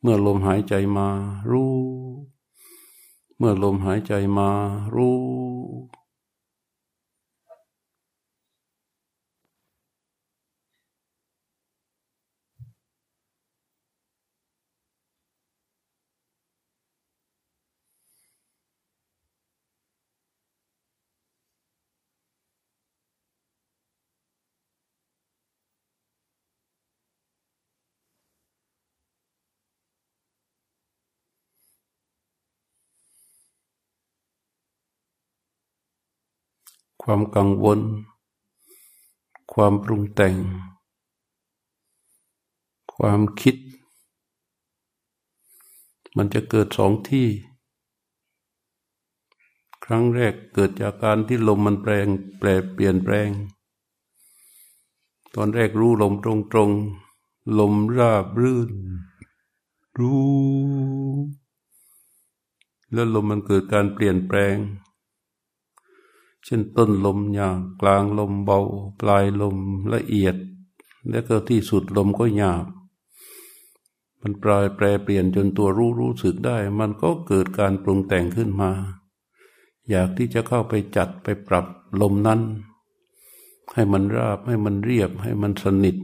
[0.00, 1.08] เมื่อลมหายใจมา
[1.50, 1.72] รู้
[3.42, 4.50] เมื่อลมหายใจมา
[4.94, 5.18] รู้
[37.02, 37.80] ความกังวล
[39.52, 40.36] ความปรุงแต่ง
[42.94, 43.56] ความคิด
[46.16, 47.28] มันจะเกิดสองที่
[49.84, 52.06] ครั้งแรกเกิดจากการที่ลมมันแปลง
[52.38, 53.28] แปลเปลี่ยนแปลง
[55.34, 56.70] ตอนแรกรู้ลมตรงตรง
[57.58, 58.70] ลมราบรื่น
[59.98, 60.24] รู้
[62.92, 64.56] แล้วลมมันเกิดการเปลี่ยนแปลง
[66.44, 68.60] เช่นต้นลมหยาบกลางลมเบา
[69.00, 69.56] ปลายลม
[69.92, 70.36] ละเอียด
[71.08, 72.66] แล้วก็ที่สุดลมก็หยาบ
[74.20, 78.70] มันปลายแปรเปลี่ยนจนตัวรู้รู้สึกได้ มันก็เกิดการปรุงแต่งขึ้นมา
[79.90, 81.66] อยากที่จะเข้าไปจัดไปปรับ
[82.00, 82.40] ลมนั้น
[83.74, 85.96] ให้มันราบให้มันเรียบให้มันสนิท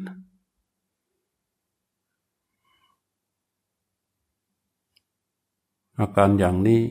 [5.99, 6.83] อาการอย่างนี้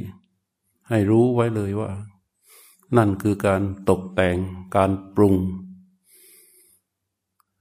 [0.90, 1.90] ให้รู้ไว้เลยว่า
[2.96, 4.38] นั่นคือการตกแต่ง
[4.76, 5.36] การปรุง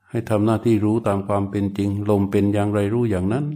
[0.09, 3.47] ให้ทำหน้าที่รู้ตามความเป็นจริง ลมเป็นอย่างไรรู้อย่างนั้น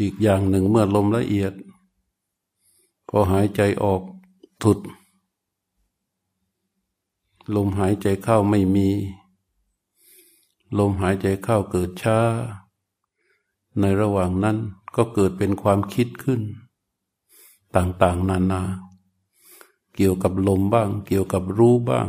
[0.00, 1.52] อีกอย่างหนึ่งเมื่อลมละเอียด
[3.08, 4.02] พอหายใจออก
[4.62, 4.78] ถุด
[7.54, 8.88] ลมหายใจเข้าไม่มี
[10.78, 12.18] ลมหายใจเข้าเกิดช้า
[13.80, 14.56] ในระหว่างนั้น
[14.96, 16.40] ก็เกิดเป็นความคิดขึ้น
[17.76, 18.62] ต่างๆ นานา
[19.96, 22.08] เกี่ยวกับลมบ้าง เกี่ยวกับรู้บ้าง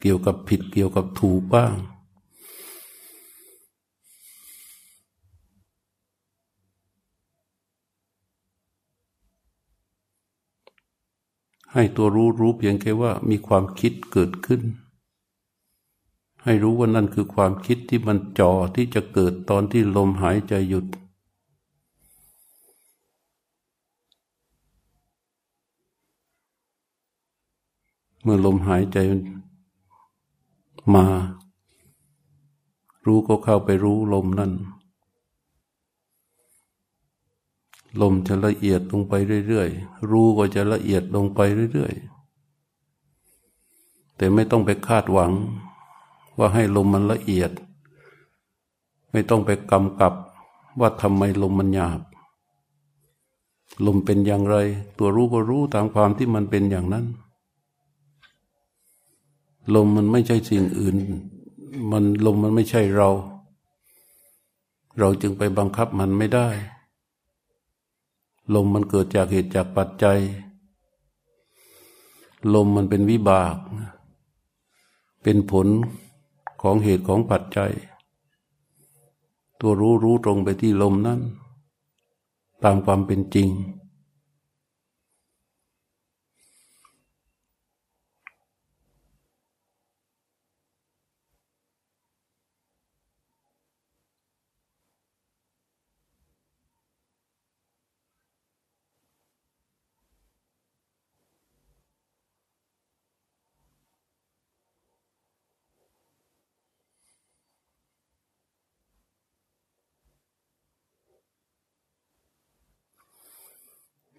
[0.00, 1.74] เกี่ยวกับผิด เกี่ยวกับถูกบ้าง
[11.72, 14.62] ให้ตัวรู้รู้เพียงแค่ว่ามีความคิดเกิดขึ้น
[16.44, 20.86] ให้รู้ว่านั่นคือความคิดที่มันจ่อที่จะเกิดตอนที่ลมหายใจหยุด
[28.22, 28.98] เมื่อลมหายใจ
[30.94, 31.04] มา
[33.06, 34.52] รู้ก็เข้าไปรู้ลมนั่น
[38.00, 39.12] ลมจะละเอียดลงไป
[39.46, 41.40] เรื่อยๆ รู้ก็จะละเอียดลงไป
[41.72, 45.32] เรื่อยๆ แต่ไม่ต้องไปคาดหวัง
[46.38, 47.50] ว่าให้ลมมันละเอียด
[49.10, 50.14] ไม่ต้องไปกำกับ
[50.80, 52.00] ว่าทำไมลมมันหยาบ
[53.86, 54.56] ลมเป็นอย่างไร
[54.98, 57.06] ตัวรู้ก็รู้ตามความที่มันเป็นอย่างนั้น
[59.74, 60.96] ลมมันไม่ใช่สิ่งอื่น
[61.90, 63.10] มันลมมันไม่ใช่เรา
[64.98, 66.48] เราจึงไปบังคับมันไม่ได้
[68.54, 70.18] ลมมันเกิดจากเหตุจากปัจจัย
[72.54, 73.56] ลมมันเป็นวิบาก
[75.22, 75.66] เป็นผล
[76.62, 77.72] ของเหตุของปัจจัย
[79.60, 81.20] ตัวรู้รู้ตรงไปที่ลมนั้น
[82.64, 83.48] ตามความเป็นจริง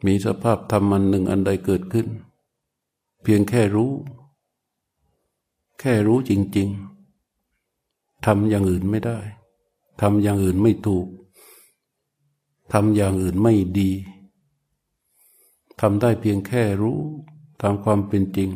[0.06, 2.08] มีสภาพธรรมอันหนึ่งอันใดเกิดขึ้น
[3.24, 3.92] เพียงแค่รู้
[5.80, 6.68] แค่รู้จริง
[7.48, 9.20] ๆทำอย่างอื่นไม่ได้
[10.02, 11.08] ทำอย่างอื่นไม่ถูก
[12.74, 13.92] ทำอย่างอื่นไม่ดี
[15.82, 17.00] ทำได้เพียงแค่รู้
[17.62, 18.50] ตามความเป็นจริง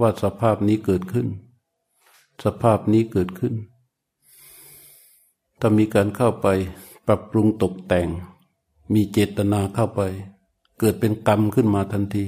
[0.00, 1.28] ว่าสภาพนี้เกิดขึ้น
[2.44, 3.54] สภาพนี้เกิดขึ้น
[5.60, 6.46] ถ้ามีการเข้าไป
[7.06, 8.08] ปรับปรุงตกแต่ง
[8.92, 10.00] มีเจตนาเข้าไป
[10.80, 12.26] เกิดเป็นกรรมขึ้นมาทันที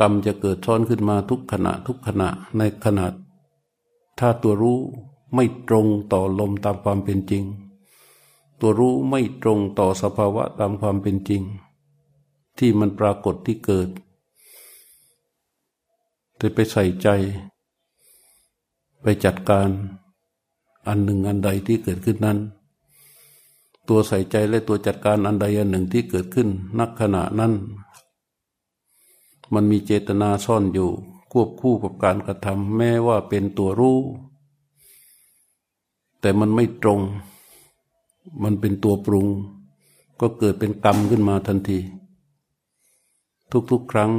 [0.00, 3.06] กรรมจะเกิดซ้อนขึ้นมาทุกขณะทุกขณะในขณะ
[4.18, 4.78] ถ้าตัวรู้
[5.34, 7.44] ไม่ตรงต่อลมตามความเป็นจริง
[8.60, 11.42] ตัวรู้ไม่ตรงต่อสภาวะตามความเป็นจริง
[12.58, 13.88] ที่มันปรากฏที่เกิด
[16.40, 17.08] จะไปใส่ใจ
[19.02, 19.68] ไปจัดการ
[20.86, 22.38] อันหนึ่งอันใดที่เกิดขึ้นนั้น
[23.90, 27.52] ตัวใส่ใจและตัวจัดการอันใดอันหนึ่งที่เกิดขึ้นนักขณะนั้น
[29.54, 30.90] มันมีเจตนาซ่อนอยู่
[31.32, 33.98] ควบคู่กับการกระทำแม้ว่าเป็นตัวรู้
[36.20, 37.00] แต่มันไม่ตรง
[38.42, 39.26] มันเป็นตัวปรุง
[40.20, 41.78] ก็เกิดเป็นกรรมขึ้นมาทันที
[43.70, 44.10] ทุกๆครั้ง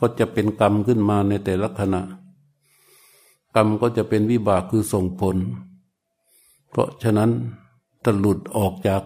[0.00, 2.02] ก็จะเป็นกรรมขึ้นมาในแต่ละขณะ
[3.54, 5.36] กรรมก็จะเป็นวิบากคือส่งผล
[6.68, 7.30] เพราะฉะนั้น
[8.02, 9.02] ถ้าหลุดออกจาก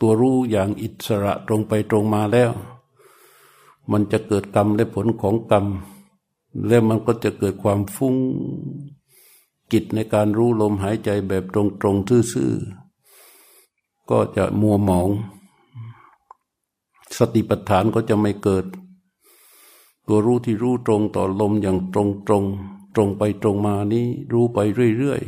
[0.00, 2.52] ตัวรู้อย่างอิสระตรงไปตรงมาแล้ว
[3.90, 5.66] มันจะเกิดกรรมและผลของกรรม
[6.66, 8.14] แล้วมันก็จะเกิดความฟุ้ง
[9.72, 15.08] กิจในการรู้ลมหายใจแบบตรงๆซื่อๆก็จะมัวหมอง
[17.18, 18.64] สติปัฏฐานก็จะไม่เกิด
[20.06, 22.44] ตัวรู้ที่รู้ตรงต่อลมอย่างตรงตรง
[22.94, 24.58] ตรงไปตรงมานี้รู้ไป
[24.98, 25.22] เรื่อย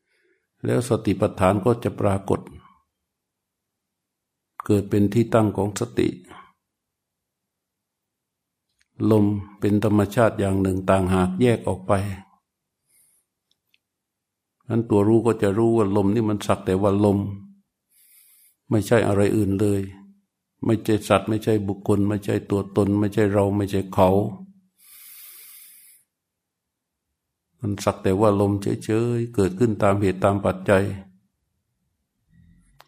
[0.00, 2.40] ๆ แล้วสติปัฏฐานก็จะปรากฏ
[4.66, 6.08] เกิดเป็นที่ตั้งของสติ
[9.10, 9.26] ลม
[9.60, 11.92] เป็นธรรมชาติอย่างหนึ่งต่างหากแยกออกไป
[14.68, 17.18] นั้นตัวรู้ก็จะรู้ว่าลมนี่มันสักแต่ว่าลม
[18.70, 19.80] ไม่ใช่อะไรอื่นเลย
[20.64, 24.10] ไม่ใช่สัตว์ ไม่ใช่บุคคล ไม่ใช่ตัวตน ไม่ใช่เราไม่ใช่เขา
[27.60, 30.84] มันสักแต่ว่าลมเฉยๆเกิดขึ้นตามเหตุตามปัจจัย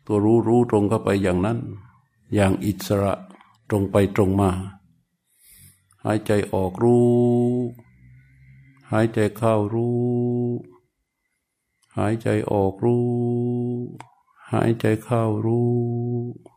[0.07, 1.59] ตัวรู้รู้ตรงเข้าไปอย่างนั้น
[2.35, 3.15] อย่างอิสระ
[3.69, 4.51] ตรงไปตรงมา
[6.05, 7.05] หายใจออกรู้
[8.91, 9.97] หายใจเข้ารู้
[11.97, 13.05] หายใจออกรู้
[14.53, 16.54] หายใจเข้ารู้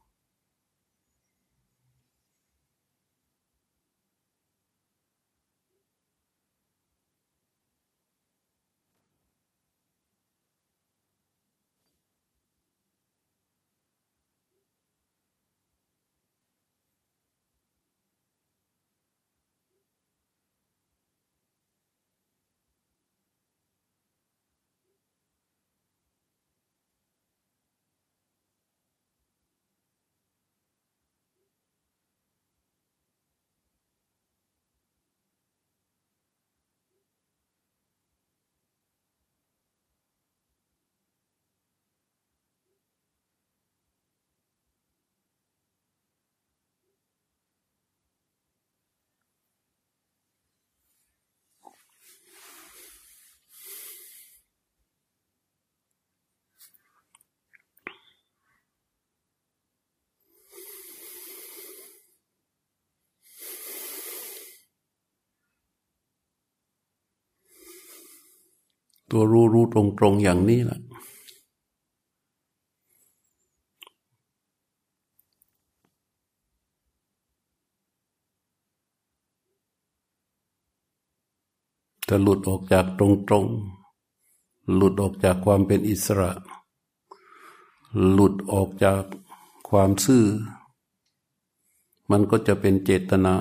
[69.12, 70.80] ตัวรู้รู้ตรงตรงอย่างนี้แหละ
[82.08, 83.46] จะหลุดออกจากตรงตรง
[84.76, 86.32] หลุดออกจากความเป็นอิสระ
[88.12, 89.04] หลุดออกจาก
[89.70, 90.26] ความซื่อ
[92.10, 93.36] มันก็จะเป็นเจตนา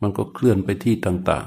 [0.00, 1.46] มันก็เคลื่อนไปที่ต่าง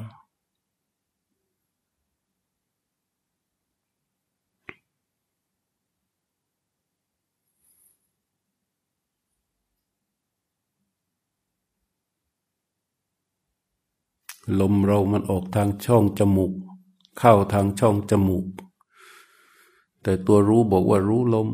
[14.35, 16.53] ๆลมเรามันออกทางช่องจมูก
[17.17, 18.45] เข้าทางช่องจมูก
[20.01, 21.49] แต่ตัวรู้บอกว่ารู้ลม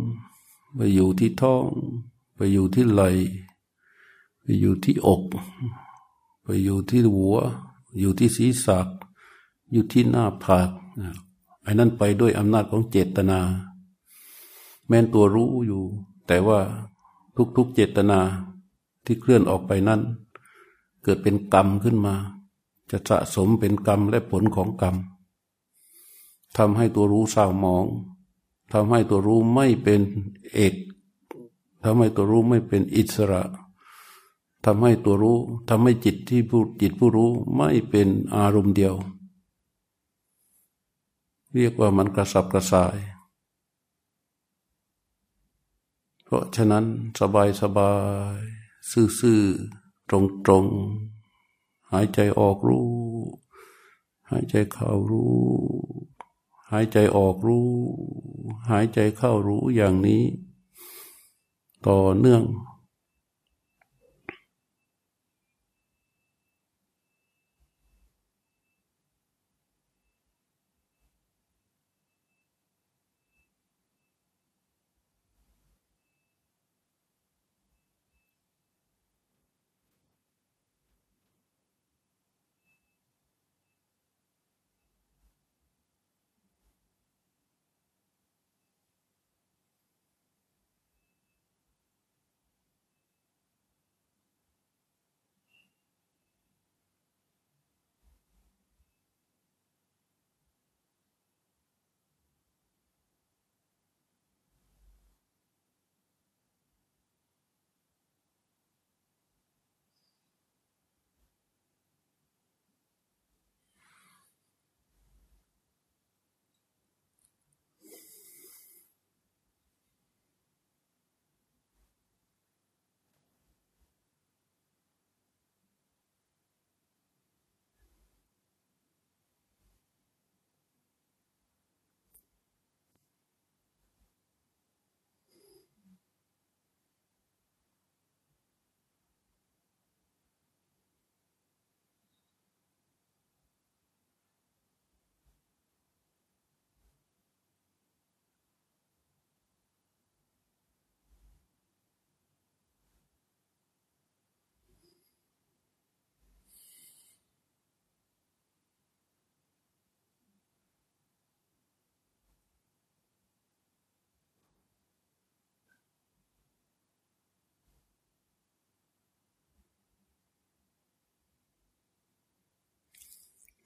[0.76, 1.66] ไปอยู่ที่ท้อง
[2.36, 3.02] ไปอยู่ที่ไหล
[4.42, 5.22] ไปอยู่ที่อก
[6.44, 7.38] ไปอยู่ที่หัว
[8.00, 8.80] อยู่ที่ศีรษะ
[9.72, 10.70] อยู่ที่หน้าผาก
[11.64, 13.40] ไอ้นั่นไปด้วยอำนาจของเจตนา
[14.88, 15.84] แม้นตัวรู้อยู่
[16.28, 16.60] แต่ว่า
[17.56, 18.20] ทุกๆเจตนา
[19.06, 20.02] ที่เคลื่อนออกไปนั้น
[21.04, 22.16] เกิดเป็นกรรมขึ้นมา
[22.90, 24.96] จะสะสมเป็นกรรมและผลของกรรม
[26.58, 27.86] ทำให้ตัวรู้เศร้าหมอง
[28.72, 30.02] ทำให้ตัวรู้ไม่เป็น
[30.54, 30.76] เอก
[31.84, 33.44] ทำให้ตัวรู้ไม่เป็นอิสระ
[34.66, 35.38] ทำให้ตัวรู้
[35.70, 38.96] ทำให้จิตที่ผู้จิตผู้รู้ไม่เป็นอารมณ์เดียว
[41.54, 42.98] เรียกว่ามันกระสับกระส่าย
[46.24, 46.86] เพราะฉะนั้น
[47.20, 47.94] สบายสบา
[48.36, 48.40] ย
[49.20, 50.12] ซื่อๆต
[50.50, 52.90] รงๆหายใจออกรู้
[54.30, 55.34] หายใจเข้ารู้
[56.72, 57.70] หายใจออกรู้
[58.70, 60.24] หายใจเข้ารู้อย่างนี้
[61.88, 62.44] ต่อเนื่อง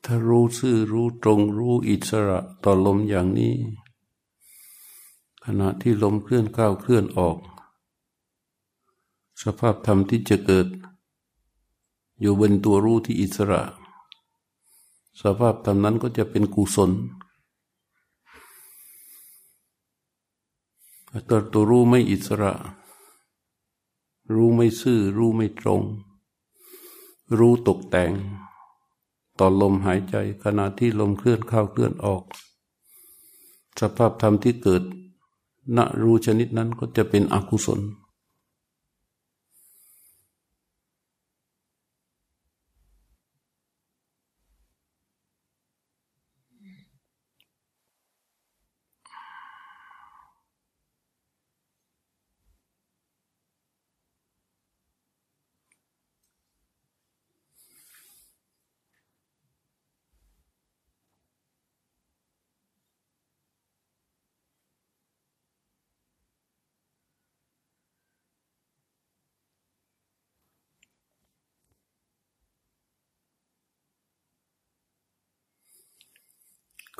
[0.09, 3.55] ถ้ารู้ซื่อรู้ตรงรู้อิสระต่อลมอย่างนี้
[5.43, 7.37] ขณะที่ลมเคลื่อนเข้าเคลื่อนออก
[9.43, 10.67] สภาพธรรมที่จะเกิด
[12.19, 13.61] อยู่บนตัวรู้ที่อิสระ
[15.21, 16.91] สภาพธรรมนั้นก็จะเป็นกุศล
[21.27, 22.53] ตัวตัวรู้ไม่อิสระ
[24.33, 25.81] รู้ไม่ซื่อ รู้ไม่ตรง
[27.37, 28.13] รู้ตกแต่ง
[29.39, 32.23] ต่อลมหายใจขณะที่ลมเคลื่อนเข้าเคลื่อนออก
[33.79, 34.83] สภาพธรรมที่เกิด
[35.77, 37.79] ณรู้ชนิดนั้นก็จะเป็นอกุศล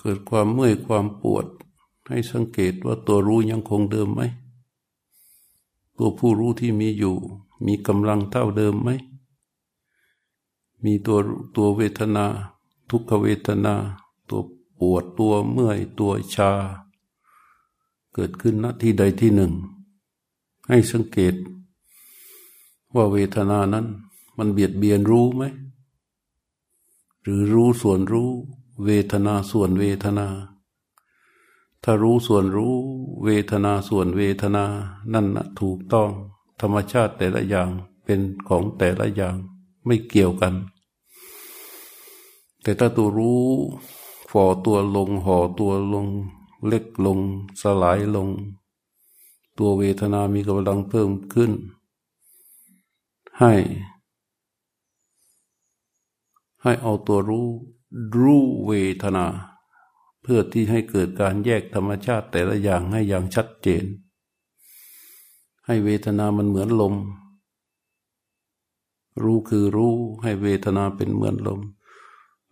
[0.09, 1.45] กิดความเมื่อยความปวด
[2.07, 4.21] ให้สังเกตว่าตัวรู้ยังคงเดิมไหม
[5.97, 7.15] ตัวผู้รู้ที่มีอยู่
[7.65, 8.89] มีกำลังเท่าเดิมไหม
[10.83, 11.17] มีตัว
[11.55, 12.25] ตัวเวทนา
[12.89, 13.73] ทุกขเวทนา
[14.29, 14.41] ตัว
[14.79, 16.51] ปวดตัวเมื่อยตัวชา
[18.13, 19.53] เกิดขึ้นณที่ใดที่หนึ่ง
[20.67, 21.35] ให้สังเกต
[22.95, 23.85] ว่าเวทนานั้น
[24.37, 25.43] มันเบียดเบียนรู้ไหม
[27.21, 28.31] หรือรู้ส่วนรู้
[28.85, 30.27] เวทนาส่วนเวทนา
[31.83, 32.75] ถ้ารู้ส่วนรู้
[33.23, 34.65] เวทนาส่วนเวทนา
[35.13, 36.09] นั่นนะถูกต้อง
[36.61, 37.69] ธรรมชาติแต่ละอย่าง
[38.03, 39.35] เป็นของแต่ละอย่าง
[39.85, 40.53] ไม่เกี่ยวกัน
[42.61, 43.43] แต่ถ้าตัวรู้
[44.31, 46.07] ฝ่อตัวลงห่อตัวลง
[46.67, 47.19] เล็กลง
[47.61, 48.29] สลายลง
[49.57, 51.51] ตัวเวทนามีกำลังเพิ่มขึ้น
[53.39, 53.53] ให้
[56.61, 57.47] ให้เอาตัวรู้
[58.17, 58.71] รู้เว
[59.03, 59.25] ทนา
[60.21, 63.85] เพื่อที่ให้เกิดการแยกธรรมชาติแต่ละอย่างให้อย่างชัดเจน
[65.65, 66.95] ให้เวทนามันเหมือนลม
[69.23, 71.61] รู้คือรู้ให้เวทนาเป็นเหมือนลม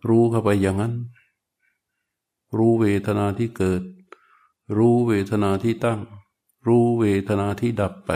[0.08, 0.94] รู้เข้าไปอย่างนั้น
[2.56, 3.82] รู้เวทนาที่เกิด
[4.76, 6.00] รู้เวทนาที่ตั้ง
[6.66, 8.10] รู้เวทนาที่ดับไป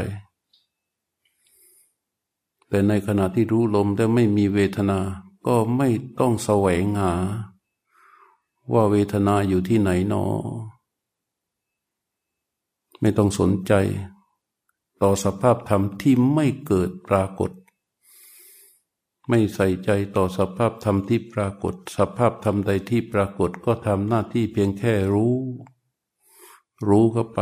[2.68, 4.98] แต่ในขณะที่รู้ลมแต่ไม่มีเวทนา
[5.46, 5.88] ก็ไม่
[6.20, 7.14] ต้องแสวงหา
[8.72, 10.24] ว่าเวทนาอยู่ที่ไหนนอ
[13.00, 13.72] ไม่ต้องสนใจ
[15.02, 17.50] ต่อสภาพธรรมที่ไม่เกิดปรากฏ
[19.28, 25.36] ไม่ใส่ใจต่อสภาพธรรมที่ปรากฏ สภาพธรรมใดที่ปรากฏก็ทำหน้าที่เพียงแค่รู้
[26.88, 27.40] รู้เข้าไป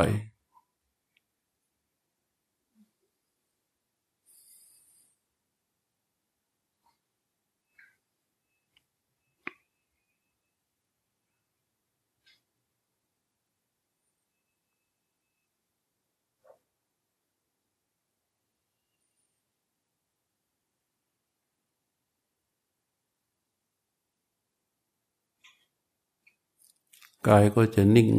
[27.27, 28.11] กายก็จะนิ่ง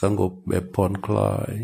[0.00, 1.54] สงบแบบผ่อนคลาย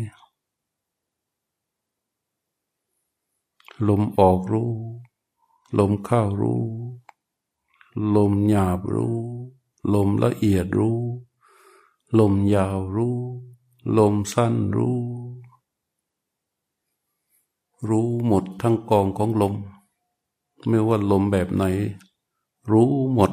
[3.87, 4.73] ลมออกรู้
[5.79, 6.65] ลมเข้ารู้
[8.15, 9.19] ลมหยาบรู้
[9.93, 10.99] ลมละเอียดรู้
[12.19, 13.17] ลมยาวรู้
[13.97, 15.01] ลมสั้นรู้
[17.89, 19.55] รู้หมดทั้งกองของลม
[20.67, 21.63] ไม่ว่าลมแบบไหน
[22.71, 23.31] รู้หมด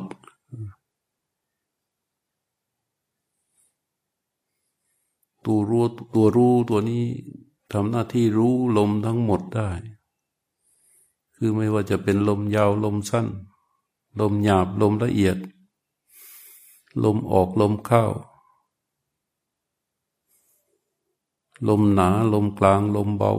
[5.47, 5.85] ตัวรู้
[6.15, 7.05] ตัวรู้ตัวนี้
[7.73, 9.71] ทำหน้าที่รู้ลมทั้งหมดได้
[11.37, 13.27] คือไม่ว่าจะเป็นลมยาวลมสั้น
[14.21, 15.37] ลมหยาบลมละเอียด
[17.05, 18.05] ลมออกลมเข้า
[21.69, 23.33] ลมหนาลมกลางลมเบา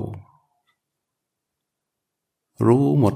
[2.66, 3.16] รู้หมด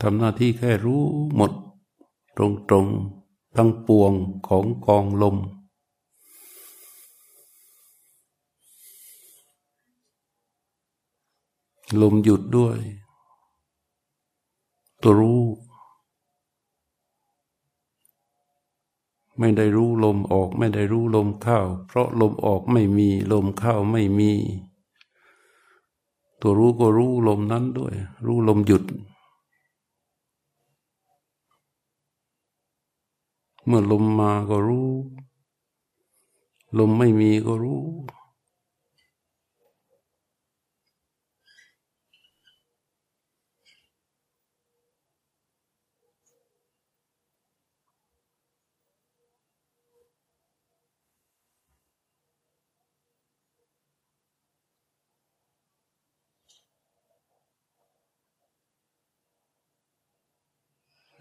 [0.00, 1.02] ทำหน้าที่แค่รู้
[1.36, 1.52] หมด
[2.36, 2.40] ต
[2.72, 3.15] รงๆ
[3.56, 4.12] ทั้งปวง
[4.48, 5.36] ของกองลม
[12.02, 12.78] ลมหยุดด้วย
[15.02, 15.42] ตัวรู้
[19.38, 24.32] ไม่ได้รู้ลมออก ไม่ได้รู้ลมเข้า เพราะลมออกไม่มี ลมเข้าไม่มี
[26.40, 27.94] ตัวรู้ก็รู้ลมนั้นด้วย
[28.26, 28.84] รู้ลมหยุด
[33.66, 34.90] เมื่อลมมาก็รู้
[36.78, 37.82] ลมไม่มีก็รู้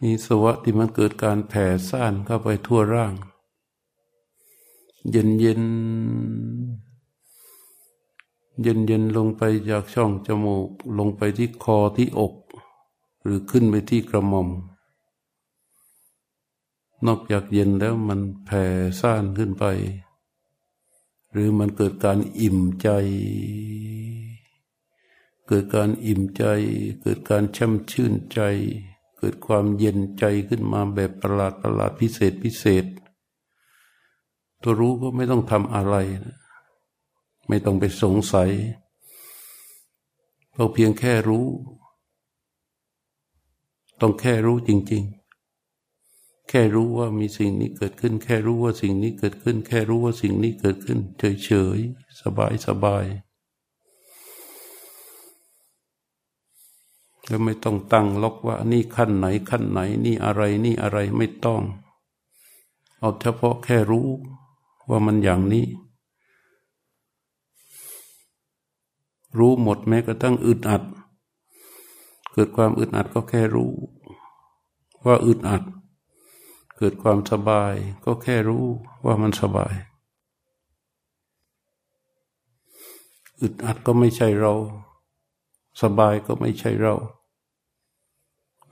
[0.06, 3.14] มีสวะที่มันเกิดการแผ่ซ่านเข้าไปทั่วร่าง
[5.12, 5.64] เย็นเย็น
[8.62, 12.34] เย็นเย็นลงไปจากช่องจมูก ลงไปที่คอที่อก
[13.24, 14.50] หรือขึ้นไปที่กระหม่อม
[17.06, 18.64] นอกจากเย็นแล้วมันแผ่
[19.00, 19.66] ซ่านขึ้นไป
[21.32, 22.88] หรือมันเกิดการอิ่มใจ
[25.48, 26.44] เกิดการอิ่มใจ
[27.02, 28.42] เกิดการช่ำชื่นใจ
[29.18, 32.86] เกิดความเย็นใจขึ้นมาแบบประหลาดประหลาดพิเศษพิเศษ
[34.62, 35.96] ตัวรู้ก็ไม่ต้องทำอะไร
[37.48, 38.50] ไม่ต้องไปสงสัย
[40.54, 41.46] เราเพียงแค่รู้
[44.02, 45.06] ต้องแค่รู้จริง
[46.50, 51.00] แค่รู้ว่ามีสิ่งนี้เกิดขึ้น แค่รู้ว่าสิ่งนี้เกิดขึ้น แค่รู้ว่าสิ่งนี้เกิดขึ้น
[51.46, 53.06] เฉยๆ สบายสบาย
[57.28, 61.62] แล้วไม่ต้องตั้งล็อกว่านี่ขั้นไหนขั้นไหน นี่อะไรนี่อะไรไม่ต้อง
[63.00, 64.08] เอาเฉพาะแค่รู้
[64.90, 65.66] ว่ามันอย่างนี้
[69.38, 70.84] รู้หมดแม้กระทั่งอึดอัด
[72.34, 73.72] เกิดความอึดอัดก็แค่รู้
[75.06, 75.64] ว่าอึดอัด
[76.78, 77.74] เกิดความสบาย
[78.06, 78.66] ก็แค่รู้
[79.06, 79.76] ว่ามันสบาย
[83.42, 84.54] อึดอัดก็ไม่ใช่เรา
[85.82, 86.96] สบายก็ไม่ใช่เรา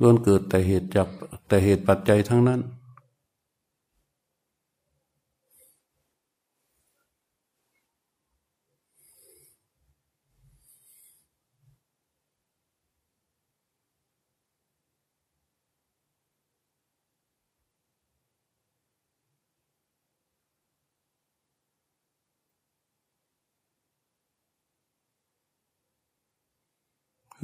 [0.02, 1.08] ล้วนเกิดแต่เหตุจาก
[1.48, 2.62] แต่เหตุปัจจัยทั้งนั้น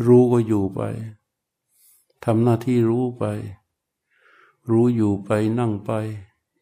[0.05, 0.81] รู้ก็อยู่ไป
[2.23, 3.23] ทำหน้าที่รู้ไป
[4.69, 5.29] รู้อยู่ไป
[5.59, 5.91] นั่งไป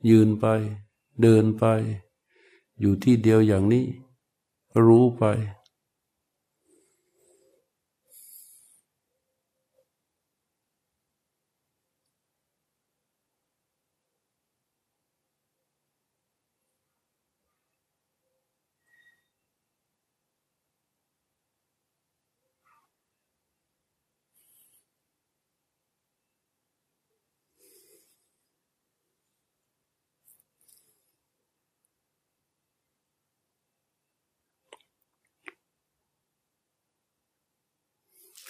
[0.09, 0.45] ยืนไป
[1.21, 1.63] เดินไป
[2.79, 3.85] อยู่ที่เดียวอย่างนี้
[4.85, 5.23] รู้ไป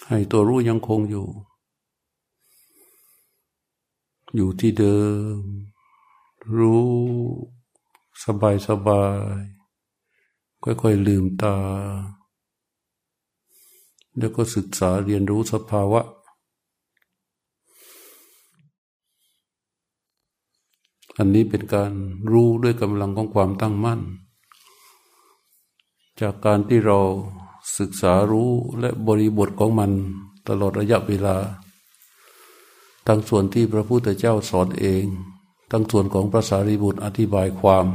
[0.08, 1.26] ให้ตัวรู้ยังคงอยู่
[4.34, 4.98] อยู่ที่เดิ
[5.36, 5.38] ม
[6.56, 6.86] รู้
[8.24, 9.04] สบายสบา
[9.38, 9.40] ย
[10.62, 11.56] ค่อยๆลืมตา
[14.18, 16.00] แล้วก็ศึกษาเรียนรู้สภาวะ
[21.18, 21.92] อันนี้เป็นการ
[22.32, 24.00] รู้ด้วยกำลังของความตั้งมั่น
[26.20, 26.98] จากการที่เรา
[27.76, 28.50] ศึกษารู้
[28.80, 29.92] และบริบทของมัน
[30.48, 31.36] ตลอดระยะเวลา
[33.06, 35.04] ทั้งส่วนที่พระพุทธเจ้าสอนเอง
[35.70, 37.86] ทั้งส่วนของพระสารีบุตรอธิบายความ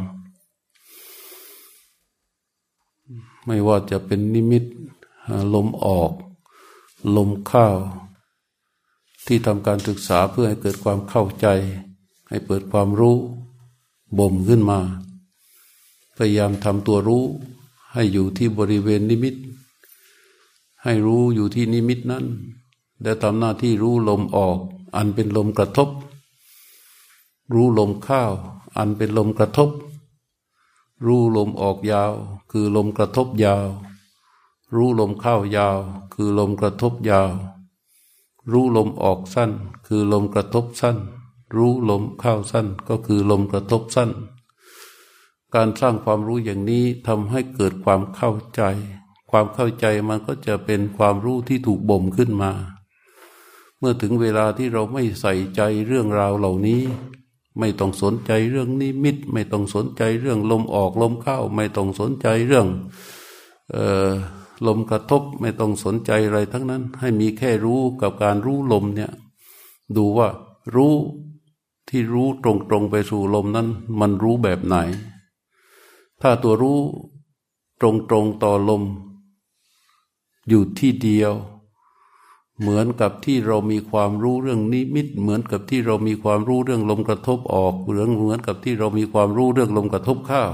[3.46, 4.64] ไม่ว่าจะเป็นนิมิต
[5.54, 6.12] ลมออก
[7.16, 7.68] ลมเข้า
[9.26, 11.48] ที่ทำการศึกษาเพื่อให้เกิดความเข้าใจ
[12.30, 13.18] ให้เปิดความรู้
[14.20, 14.80] บ่มขึ้นมา
[16.18, 17.24] พยายามทำตัวรู้
[17.94, 19.36] ให้อยู่ที่บริเวณนิมิต
[20.84, 22.26] ให้รู้อยู่ที่นิมิตนั้น
[23.02, 24.60] และทำหน้าที่รู้ลมออก
[24.96, 25.90] อันเป็นลมกระทบ
[27.54, 28.24] รู้ลมเข้า
[28.78, 29.70] อันเป็นลมกระทบ
[31.06, 32.14] รู้ลมออกยาว
[32.52, 33.68] คือลมกระทบยาว
[34.74, 35.78] รู้ลมเข้ายาว
[36.14, 37.32] คือลมกระทบยาว
[38.52, 39.52] รู้ลมออกสั้น
[39.88, 40.98] คือลมกระทบสั้น
[41.56, 44.10] รู้ลมเข้าสั้นก็คือลมกระทบสั้น
[45.54, 48.62] การสร้างความรู้อย่างนี้ทำให้เกิดความเข้าใจ
[49.36, 52.52] ความเข้าใจมันก็จะเป็นความรู้ที่ถูกบ่มขึ้นมา
[53.80, 56.82] เมื่อถึงเวลาที่เราไม่ใส่ใจเรื่องราวเหล่านี้
[57.60, 62.68] ไม่ต้องสนใจเรื่องนิมิต ไม่ต้องสนใจเรื่องลมออกลมเข้า ไม่ต้องสนใจเรื่อง
[63.74, 63.76] อ
[64.10, 64.12] อ
[64.68, 69.12] ลมกระทบไม่ต้องสนใจอะไรทั้งนั้น ให้มีแค่รู้กับการรู้ลมเนี่ย
[69.96, 70.28] ดูว่า
[70.76, 70.96] รู้
[71.90, 73.68] ที่รู้ตรงๆไปสู่ลมนั้น
[74.00, 74.76] มันรู้แบบไหน
[76.22, 76.80] ถ้าตัวรู้
[77.82, 78.84] ตรงๆต่อลม
[80.50, 81.34] อยู่ที่เดียว
[82.60, 90.52] เหมือนกับที่เรามีความรู้เรื่องนิมิต เหมือนกับที่เรามีความรู้เรื่องลมกระทบออกเหมือนเหมือนกับที่เรามีความรู้เรื่องลมกระทบข้าว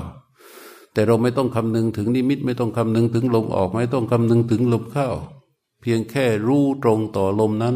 [0.94, 5.16] แต่เราไม่ต้องคำนึงถึงนิมิต ไม่ต้องคำนึงถึงลมออก ไม่ต้องคำนึงถึงลมข้าว
[5.82, 7.76] เพียงแค่รู้ตรงต่อลมนั้น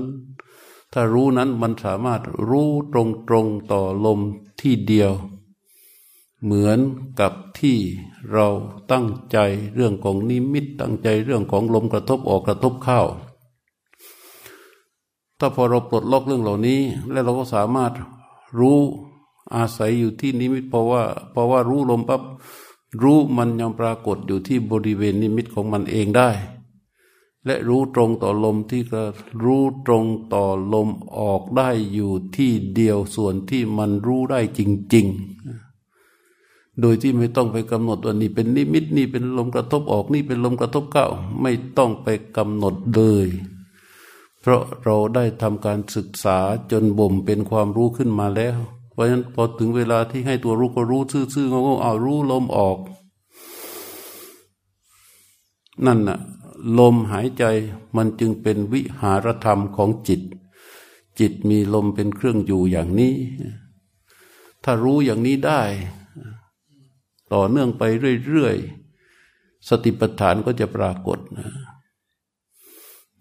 [0.93, 4.19] ถ้ารู้นั้นมันสามารถรู้ตรงตรงต่อลม
[4.61, 5.11] ที่เดียว
[6.43, 6.79] เหมือน
[7.19, 7.77] กับที่
[8.31, 8.47] เรา
[8.91, 9.37] ตั้งใจ
[9.75, 13.01] เรื่องของนิมิตตั้งใจเรื่องของลมกระทบออกกระทบเข้า
[15.39, 16.79] ถ้าพอเราปลดล็อกเรื่องเหล่านี้
[17.11, 17.91] แล้วเราก็สามารถ
[18.59, 18.79] รู้
[19.55, 22.21] อาศัยอยู่ที่นิมิตเพราะว่าเพราะว่ารู้ลมปั๊บ
[23.01, 26.29] รู้มันยังปรากฏอยู่ที่บริเวณนิมิตของมันเองได้
[27.45, 29.03] และรู้ตรงต่อลมที่ก็
[29.43, 34.61] รู้ตรงต่อลมออกได้อยู่ที่เดียวส่วนที่มันรู้ได้จ
[34.95, 35.62] ริง ๆ
[36.81, 41.05] โดยที่ไม่ต้องไปกำหนดว่านี่เป็นนิมิตนี่เป็นลมกระทบออกนี่เป็นลมกระทบเข้า
[41.41, 42.07] ไม่ต้องไป
[42.37, 43.27] กำหนดเลย
[44.41, 46.37] เพราะเราได้ทำการศึกษา
[46.71, 48.57] จนบ่มเป็นความรู้ขึ้นมาแล้ว
[48.91, 51.01] เพราะฉะนั้นพอถึงเวลาที่ให้ตัวรู้ก็รู้
[51.33, 52.77] ซื่อๆงงๆเอารู้ลมออก
[55.85, 56.19] นั่นน่ะ
[56.79, 57.43] ลมหายใจ
[57.95, 60.21] มันจึงเป็นวิหารธรรมของจิต
[61.19, 63.15] จิตมีลมเป็นเครื่องอยู่อย่างนี้
[64.63, 65.61] ถ้ารู้อย่างนี้ได้
[67.33, 67.83] ต่อเนื่องไป
[68.27, 71.49] เรื่อยๆ สติปัฏฐานก็จะปรากฏนะ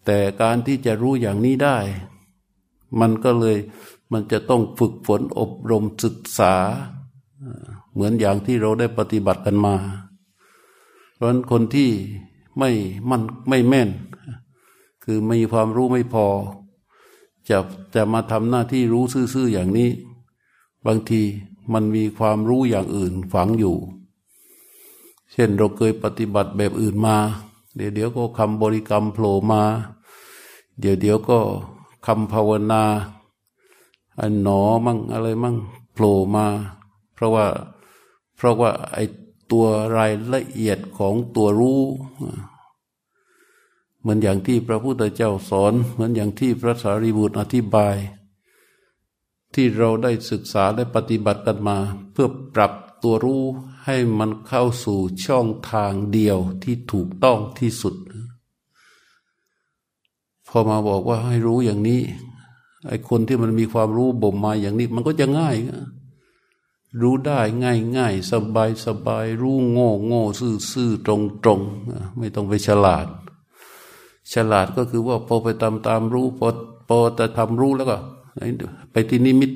[0.05, 1.79] แต่การที่จะรู้อย่างนี้ได้
[3.01, 3.59] มันก็เลย
[4.13, 6.55] มันจะต้องฝึกฝนอบรมศึกษา
[7.93, 9.75] เหมือนอย่างที่เราได้ปฏิบัติกันมา
[11.15, 11.91] เพราะฉะนั้นคนที่
[12.59, 12.71] ไม่
[13.11, 13.91] มันไม่แม่น
[15.05, 16.27] คือมีความรู้ไม่พอ
[17.51, 17.59] จะ
[17.95, 19.05] จะมาทำหน้าที่รู้
[19.35, 19.91] ซื่อๆอย่างนี้
[20.87, 21.23] บางที
[21.73, 23.77] มันมีความรู้อย่างอื่นฝังอยู่
[25.33, 27.17] เช่นเราเคยปฏิบัติแบบอื่นมา
[27.77, 29.63] เดี๋ยวเดี๋ยวก็คำบริกรรมโผล่มา
[30.79, 31.39] เดี๋ยวเดี๋ยวก็
[32.07, 32.83] คำภาวนา
[34.21, 35.57] อันหนอมั่งอะไรมั่ง
[35.93, 36.47] โผล่มา
[37.15, 37.47] เพราะว่า
[38.37, 38.99] เพราะว่าไอ
[39.51, 39.67] ตัว
[39.97, 41.81] รายละเอียดของตัวรู้
[44.01, 47.97] เหมือนอย่างที่พระพุทธเจ้าสอน เหมือนอย่างที่พระสารีบุตรอธิบาย
[49.55, 51.77] ที่เราได้ศึกษาและปฏิบัติกันมา
[52.13, 52.73] เพื่อปรับ
[53.03, 53.43] ตัวรู้
[53.85, 57.95] ให้มันเข้าสู่ช่องทางเดียวที่ถูกต้องที่สุด
[60.49, 62.01] พอมาบอกว่าให้รู้อย่างนี้
[62.89, 65.57] ไอ้คนที่มันมีความรู้บ่มมาอย่างนี้ มันก็จะง่าย
[67.01, 71.61] รู้ได้ง่ายง่ายสบายสบายรู้โง่โง่ซื่อซื่อตรงตรง
[72.19, 73.07] ไม่ต้องไปฉลาด
[74.33, 76.49] ฉลาดก็คือว่าพอไปตามตามรู้พอ
[76.89, 77.97] พอจะทำรู้แล้วก็
[78.93, 79.51] ไปที่นิมิต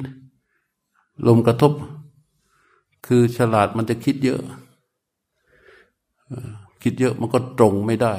[1.26, 1.72] ลมกระทบ
[3.06, 4.40] คือฉลาดมันจะคิดเยอะ
[6.82, 8.14] คิดเยอะมันก็ตรงไม่ได้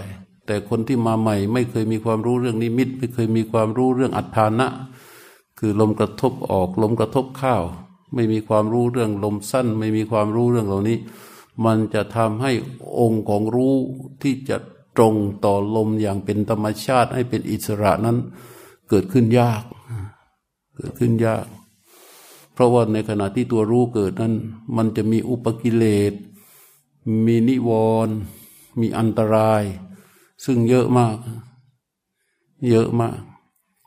[0.46, 4.68] แต่คนที่มาใหม่ ไม่เคยมีความรู้เรื่องนิมิต ไม่เคยมีความรู้เรื่องอัฏฐานะ
[5.60, 7.64] คือลมกระทบออก ลมกระทบข้าว
[8.14, 10.98] ไม่มีความรู้เรื่องลมสั้น ไม่มีความรู้เรื่องเหล่านี้
[11.66, 12.52] มันจะทำให้
[13.00, 13.74] องค์ของรู้
[14.22, 14.58] ที่จะ
[14.98, 15.16] ตรง
[15.46, 18.18] ต่อลมอย่างเป็นธรรมชาติให้เป็นอิสระนั้น
[18.90, 19.64] เกิดขึ้นยาก
[20.76, 21.46] เกิดขึ้นยาก
[22.58, 24.34] เพราะว่าในขณะที่ตัวรู้เกิดนั้น
[24.78, 26.14] มันจะมีอุปกิเลส
[27.26, 27.70] มีนิว
[28.06, 28.16] รณ์
[28.80, 29.64] มีอันตราย
[30.46, 31.16] ซึ่งเยอะมาก
[32.70, 33.18] เยอะมาก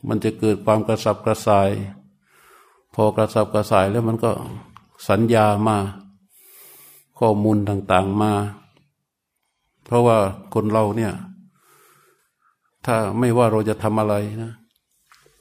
[0.09, 1.71] มันจะเกิดความกระสับกระส่าย
[2.95, 4.31] พอกระสับกระส่ายแล้วมันก็
[5.09, 5.79] สัญญามา
[7.19, 8.33] ข้อมูลต่างๆมา
[9.85, 10.19] เพราะว่า
[10.55, 11.13] คนเราเนี่ย
[12.87, 14.53] ถ้าไม่ว่าเราจะทำอะไรนะ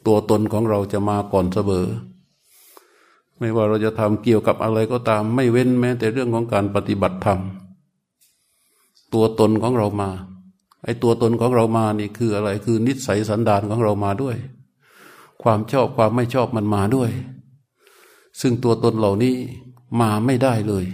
[0.05, 1.87] ตัวตนของเราจะมาก่อนเสมอ
[3.39, 7.39] ไม่ว่าเราจะทำเกี่ยวกับอะไรก็ตาม ไม่เว้นแม้แต่เรื่องของการปฏิบัติธรรม
[9.13, 10.09] ตัวตนของเรามา
[10.83, 14.37] ไอ้ตัวตนของเรามานี่คืออะไรคือนิสัยสันดานของเรามาด้วย
[15.41, 17.11] ความชอบความไม่ชอบมันมาด้วย
[18.41, 19.35] ซึ่งตัวตนเหล่านี้
[19.99, 20.85] มาไม่ได้เลย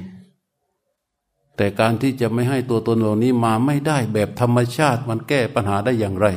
[1.58, 6.28] แต่การที่จะไม่ให้ตัวตนเหล่านี้มาไม่ได้แบบธรรมชาติ มันแก้ปัญหาได้อย่างไร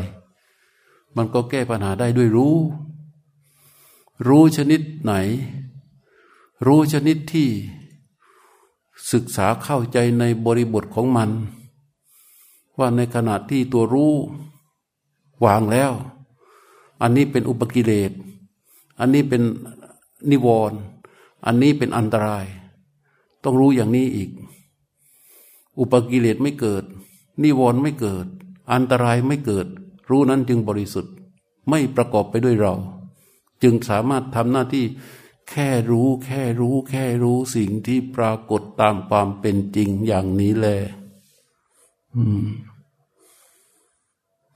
[1.17, 2.57] มันก็แก้ปัญหาได้ด้วยรู้
[4.29, 5.15] รู้ชนิดไหน
[6.67, 7.49] รู้ชนิดที่
[9.13, 11.31] ศึกษาเข้าใจในบริบทของมัน
[12.79, 14.15] ว่าในขณะที่ตัวรู้
[15.45, 15.93] วางแล้ว
[17.03, 18.13] อันนี้เป็นอุปกิเลส
[18.99, 19.43] อันนี้เป็น
[20.31, 20.79] นิวรณ์
[21.47, 22.47] อันนี้เป็นอันตราย
[23.43, 24.31] ต้องรู้อย่างนี้อีก
[25.79, 26.85] อุปกิเลสไม่เกิด
[27.43, 28.27] นิวรณ์ไม่เกิด
[28.73, 29.67] อันตรายไม่เกิด
[30.11, 31.15] รู้นั้นจึงบริสุทธิ์
[31.69, 32.75] ไม่ประกอบไปด้วยเรา
[33.63, 34.85] จึงสามารถทำหน้าที่
[35.51, 40.79] แค่รู้แค่รู้แค่รู้สิ่งที่ปรากฏตามความเป็นจริงอย่างนี้แหละ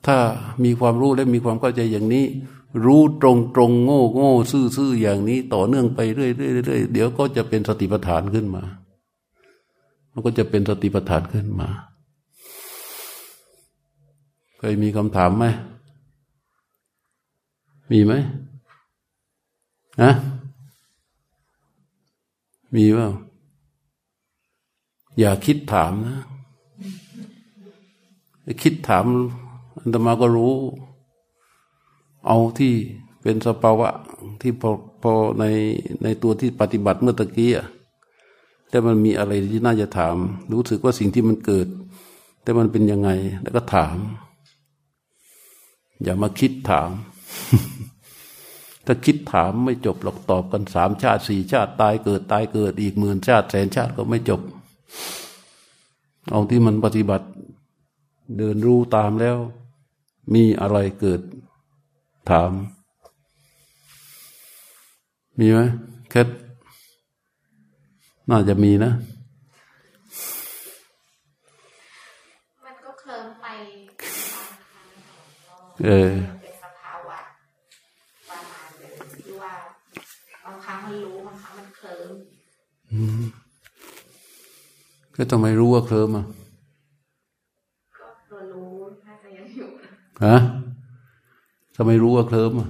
[0.07, 0.17] ถ้า
[0.65, 2.25] มีความรู้และมีความเข้าใจอย่างนี้
[2.85, 8.63] รู้ตรงตรงโง่โง่ซื่อซื่ออย่างนี้ ต่อเนื่องไปเรื่อยเรื่อยเรื่อยเดี๋ยวก็จะเป็นสติปัฏฐานขึ้นมา
[10.13, 11.69] มันก็จะเป็นสติปัฏฐานขึ้นมา
[14.59, 15.45] เคยมีคำถามไหม
[17.91, 18.13] มีไหม
[20.03, 20.13] ฮะ
[22.75, 23.09] มีว่า
[25.19, 26.19] อย่าคิดถามนะ
[28.63, 29.05] คิดถาม
[29.81, 30.55] อันตมาก็รู้
[32.27, 32.73] เอาที่
[33.23, 33.89] เป็นสภาวะ
[34.41, 34.71] ที่พอ
[35.03, 35.45] พอใน
[36.03, 37.67] ในตัวที่ปฏิบัติเมื่อตะกี้อะ
[38.69, 40.17] แต่มันมีอะไรที่น่าจะถาม
[40.53, 41.67] รู้สึกว่าสิ่งที่มันเกิด
[42.43, 43.11] แต่มันเป็นยังไง
[43.43, 43.97] แล้วก็ถาม
[46.03, 46.91] อย่ามาคิดถาม
[48.87, 54.41] ถ้าคิดถามไม่จบหรอกตอบกันสามชาติสี่ชาติตายเกิดตายเกิดอีกหมื่นชาติแสนชาติก็ไม่จบ
[56.31, 57.27] เอาที่มันปฏิบัติ
[58.37, 59.37] เดินรู้ตามแล้ว
[60.35, 61.21] มีอะไรเกิด
[62.31, 62.51] ถาม
[65.39, 65.61] มีไหม
[66.11, 66.23] แค่
[68.31, 68.93] น่าจะมีนะ
[72.65, 73.47] มันก็เคลิ้มไป
[73.95, 74.87] บางครั้ง
[75.85, 77.19] เออ เป็นสภาวะ
[78.29, 79.53] ประมาณเดิมที่ว่า
[80.45, 82.11] บางครั้งมันรู้บางครั้งมันเคลิ้ม
[85.15, 86.27] ก็ทำไมรู้ว่าเคลิ้มอะ
[87.97, 88.71] ก็ตัวรู้
[89.07, 89.91] น่าจะยังอยู่นะ
[90.25, 90.37] ฮะ
[91.77, 92.69] ทำไมรู้ว่าเคลิ้มอะ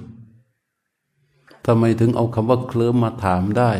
[1.65, 3.71] ทำไมถึงเอาคำว่าเคลิ้มมาถามได้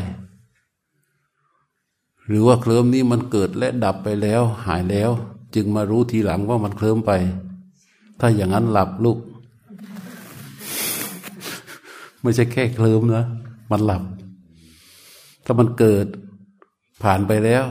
[2.27, 5.11] หรือว่าเคลิ้มนี้มันเกิดและดับไปแล้ว หายแล้ว
[5.55, 7.11] จึงมารู้ทีหลังว่ามันเคลิ้มไป
[8.19, 9.17] ถ้าอย่างนั้นหลับลูก
[12.21, 13.25] ไม่ใช่แค่เคลิ้มนะ
[13.71, 14.03] มันหลับ
[15.45, 16.05] ถ้ามันเกิด
[17.03, 17.65] ผ่านไปแล้ว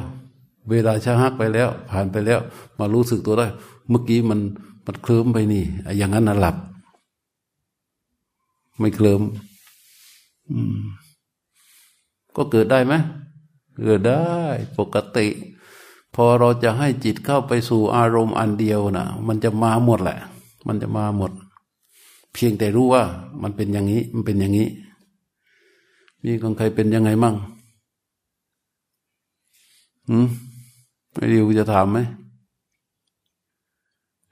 [0.71, 2.41] เวลาชะฮักไปแล้ว ผ่านไปแล้ว
[2.79, 3.47] มารู้สึกตัวได้
[3.89, 4.41] เมื่อกี้มัน
[4.87, 5.65] มันเคลิ้มไปนี่
[5.99, 6.57] อย่างนั้นนะหลับ
[8.79, 9.23] ไม่เคลิ้ม
[10.51, 10.77] อืม
[12.37, 12.95] ก็เกิดได้ไหม
[13.85, 14.23] เกิดได้
[14.79, 15.29] ปกติ
[16.15, 20.19] พอเราจะให้จิตเข้าไปสู่อารมณ์อันเดียวนะมันจะมาหมดแหละ
[20.67, 21.31] มันจะมาหมด
[22.35, 23.03] เพียงแต่รู้ว่า
[23.43, 24.69] มันเป็นอย่างนี้ มันเป็นอย่างนี้
[26.25, 27.37] มีของใครเป็นยังไงมั่ง
[30.09, 30.27] หืม
[31.13, 31.99] ไม่ดีกูจะถามไหม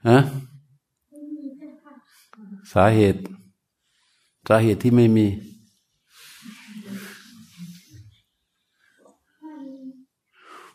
[0.07, 0.17] ฮะ
[2.73, 3.19] สาเหตุ
[4.47, 5.27] สาเหตุที่ไม่มี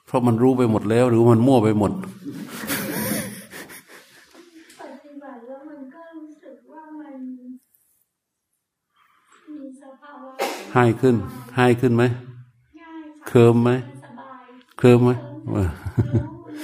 [0.07, 1.93] เพราะมันรู้ไปหมดแล้ว หรือมันมั่วไปหมด
[4.81, 7.17] ปฏิบัติแล้วมันก็รู้สึกว่ามัน
[9.55, 10.33] มีสภาวะ
[10.75, 11.17] ให้ขึ้น
[11.57, 12.05] ให้ขึ้นไหม
[12.81, 13.96] ง่ายค่ะเคิมไหมสบาย
[14.77, 15.11] เคลิมไหม
[15.53, 16.11] เออรู้
[16.49, 16.55] รู้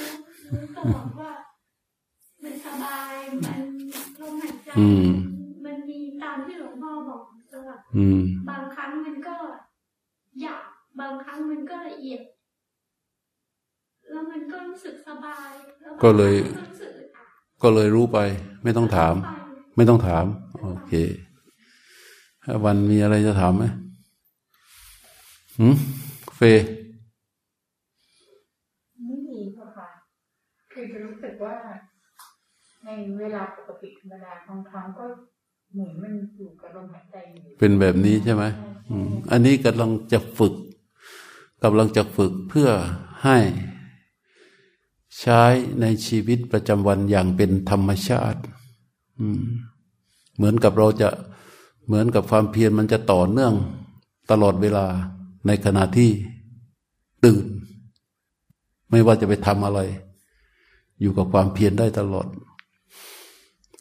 [0.51, 1.33] รู้ตลอดว่า
[2.43, 3.61] มันสบายมัน
[4.21, 5.09] ลมหายใจอืม
[5.65, 9.37] มันมีตามที่หลวงพ่อบอกตลอดอืมบางครั้งมันก็
[10.41, 10.63] หยาบ
[11.01, 12.21] บางครั้งมันก็ละเอียด
[14.11, 15.51] แล้วมันก็รู้สึกสบาย
[15.81, 17.27] แล้วบางก็เลยครั้งก็รู้สึกอึดอัด
[17.63, 18.19] ก็เลยรู้ไป
[18.63, 19.29] ไม่ต้องถามไป
[19.77, 20.25] ไม่ต้องถาม
[20.63, 20.93] โอเค
[22.65, 23.65] วันมีอะไรจะถามไหม
[25.59, 25.75] หืม
[26.37, 26.59] เฟย
[29.07, 29.89] ไม่มีค่ะค่ะ
[30.73, 31.57] คือจะรู้สึก ว่า
[32.85, 35.05] ในเวลาปกติธรรมดาบางครั้งก็
[35.75, 38.45] เหมือนมันอยู่กับลมหายใจอยู่เป็นแบบนี้ใช่ไหม
[39.31, 40.55] อันนี้กำลังจะฝึก
[41.65, 42.71] กำลังจะฝึกเพื่อ
[43.25, 43.39] ให้
[45.21, 45.43] ใช้
[45.81, 48.41] ในชีวิตประจำวันอย่างเป็นธรรมชาติ
[50.37, 51.09] เหมือนกับเราจะ
[51.87, 53.55] เหมือนกับความเพียรมันจะต่อเนื่อง
[54.31, 54.87] ตลอดเวลา
[55.47, 56.11] ในขณะที่
[57.25, 57.45] ตื่น
[58.91, 59.81] ไม่ว่าจะไปทำอะไร
[61.03, 62.27] อยู่กับความเพียรได้ตลอด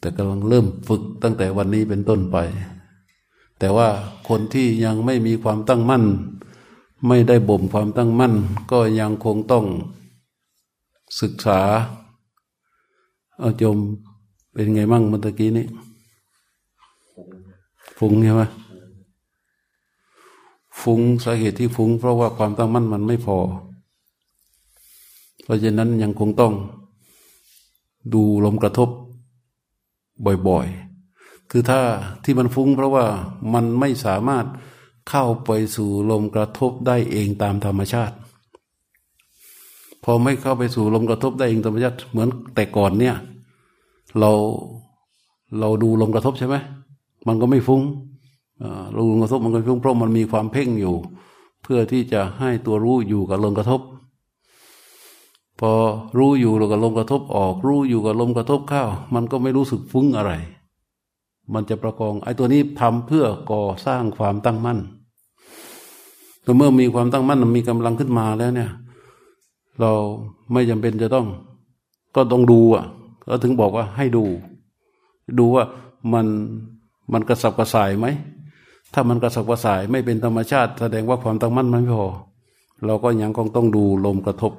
[0.00, 2.36] แต่กำลังเริ่มฝึกตั้งแต่วันนี้เป็นต้นไป
[3.58, 3.88] แต่ว่า
[4.28, 6.04] คนที่ยังไม่มีความตั้งมั่น
[7.08, 8.34] ไม่ได้บ่มความตั้งมั่น
[8.70, 9.64] ก็ยังคงต้อง
[11.20, 11.60] ศึกษา
[13.38, 13.78] เอาโยม
[14.52, 15.66] เป็นไงมั่งเมื่อตะกี้นี้
[17.98, 18.42] ฟุ้งใช่ไหม
[20.80, 23.38] ฟุ้งสาเหตุที่ฟุ้ง เพราะว่าความตั้งมั่นมันไม่พอ
[25.42, 26.52] เพราะฉะนั้นยังคงต้อง
[28.14, 28.88] ดูลมกระทบ
[30.48, 31.80] บ่อยๆ คือถ้า
[32.24, 33.06] ที่มันฟุ้งเพราะว่า
[33.54, 34.46] มันไม่สามารถ
[35.10, 38.16] เข้าไปสู่ลมกระทบได้เองตามธรรมชาติ
[40.04, 43.16] พอไม่เข้าไปสู่ลมกระทบได้เองธรรมชาติ เหมือนแต่ก่อนเนี่ย
[44.18, 44.30] เรา
[45.60, 46.56] เราดูลมกระทบใช่ไหม
[47.26, 47.82] มันก็ไม่ฟุ้ง
[48.96, 50.94] ลมกระทบมันก็ฟุ้งเพราะมันมีความเพ่งอยู่
[51.62, 53.80] เพื่อที่จะให้ตัวรู้อยู่กับลมกระทบ
[55.64, 55.74] พอ
[56.18, 58.84] รู้อยู่แล้วก็ลมกระทบออก รู้อยู่กับลมกระทบเข้า
[59.14, 60.32] มันก็ไม่รู้สึกฟุ้งอะไร
[61.54, 64.78] มันจะประกองไอ้ตัวนี้ทำเพื่อก่อสร้างความตั้งมั่น
[66.42, 68.70] แต่เมื่อมีความตั้งมั่นมันมีกำลังขึ้นมาแล้วเนี่ย
[69.80, 69.92] เรา
[70.52, 71.26] ไม่จำเป็นจะต้อง
[72.16, 72.84] ก็ต้องดูอะ
[73.28, 74.24] ก็ถึงบอกว่าให้ดู
[75.38, 75.64] ดูว่า
[76.12, 76.26] มัน
[77.12, 78.06] มันกระสับกระส่ายไหม
[78.94, 82.08] ถ้ามันกระสับกระส่ายไม่เป็นธรรมชาติ แสดงว่าความตั้งมั่นมันไม่พอ
[82.86, 84.52] เราก็ยังคงต้องดูลมกระทบ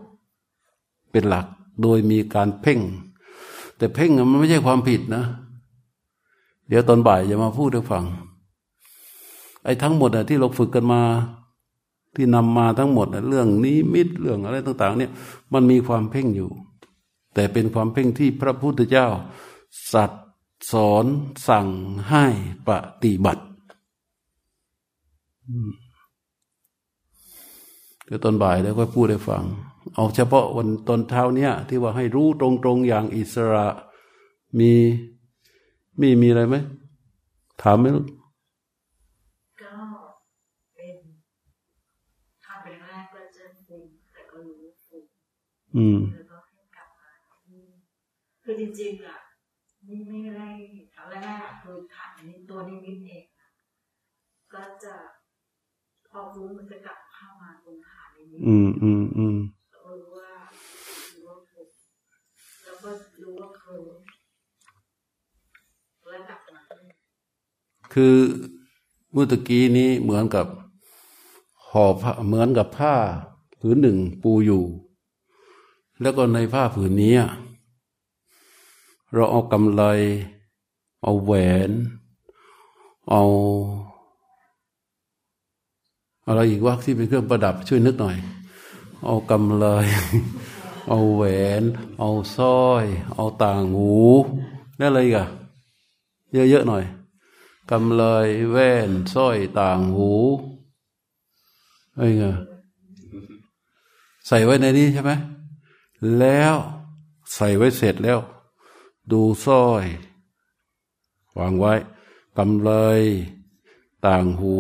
[1.14, 1.46] เป็นหลัก
[1.82, 2.80] โดยมีการเพ่ง
[3.78, 5.24] แต่เพ่งมันไม่ใช่ความผิดนะ
[6.68, 8.06] เดี๋ยวตอนบ่ายจะมาพูดให้ฟัง
[9.64, 11.02] ไอ้ทั้งหมดอะที่เราฝึกกันมา
[12.16, 15.12] ที่นำมาทั้งหมดเรื่องนี้มิตเรื่องอะไรต่าง ๆ เนี่ย
[15.54, 16.50] มันมีความเพ่งอยู่
[17.34, 19.08] แต่เป็นความเพ่งที่พระพุทธเจ้า
[19.94, 20.12] สัต
[20.72, 21.06] สอน
[21.48, 21.68] สั่ง
[22.10, 22.26] ให้
[22.68, 22.70] ป
[23.04, 23.44] ฏิบัติ
[28.06, 29.44] เดี๋ยวตอนบ่ายแล้วก็พูดให้ฟัง
[29.96, 33.68] เอาเฉพาะวันตอนเช้าเนี้ยที่ว่าให้รู้ตรงๆอย่างอิสระ
[34.60, 34.74] มี
[36.00, 36.56] มีมีอะไรไหม
[37.62, 38.06] ถามไหมลูก
[39.60, 39.74] ก็
[40.74, 40.98] เป็น
[42.44, 43.84] ทำเป็นแรกเราจะเป็น
[45.76, 47.10] อืมแล้วก็ให้กลับมา
[47.46, 47.62] ที่
[48.44, 49.18] คือจริงๆอะ
[49.88, 50.48] นี่ไม่ได้
[50.96, 53.50] ครั้งแรกๆอะคือฐานในตัวนิมิตเองอะ
[54.54, 54.94] ก็จะ
[56.08, 59.38] พอรู้มันจะกลับเข้ามาตรงฐานนิมิตอืมอืมอืม
[59.74, 60.32] รู้ว่า
[61.14, 61.70] รู้ว่าถูก
[62.64, 62.90] แล้วก็
[63.22, 63.82] รู้ว่าเคย
[66.10, 66.90] แล้วกลับมาที่
[67.94, 68.16] คือ
[69.12, 70.48] เมื่อตะกี้นี้เหมือนกับ
[71.70, 72.96] ห่อผ้าเหมือนกับผ้า
[73.60, 74.64] ผืนหนึ่งปูอยู่
[76.02, 77.16] แล้วก็ในผ้าผืนนี้
[79.14, 79.84] เราเอากำไล
[81.04, 81.34] เอาแหว
[81.70, 81.72] น
[83.10, 83.24] เอา
[86.28, 88.18] อะไรอีกว่าที่เป็นเครื่องประดับช่วยนึกหน่อย
[89.06, 89.66] เอากำไล
[90.90, 91.24] เอาแหว
[91.62, 91.64] น
[92.00, 92.86] เอาสร้อย
[93.16, 93.94] เอาต่างหู
[94.78, 95.26] แล้วอะไรกอะ
[96.50, 96.84] เยอะๆหน่อย
[97.72, 100.12] กำเลยแว่นสร้อยต่างหู
[101.98, 102.24] ไอ้ไง
[104.28, 105.12] ใส่ไว้ในนี้ใช่ไหม
[106.20, 106.56] แล้ว
[107.36, 108.20] ใส่ไว้เสร็จแล้ว
[109.12, 109.86] ดูสร้อย
[111.38, 111.74] วางไว้
[112.38, 113.02] กำเลย
[114.06, 114.58] ต่างหู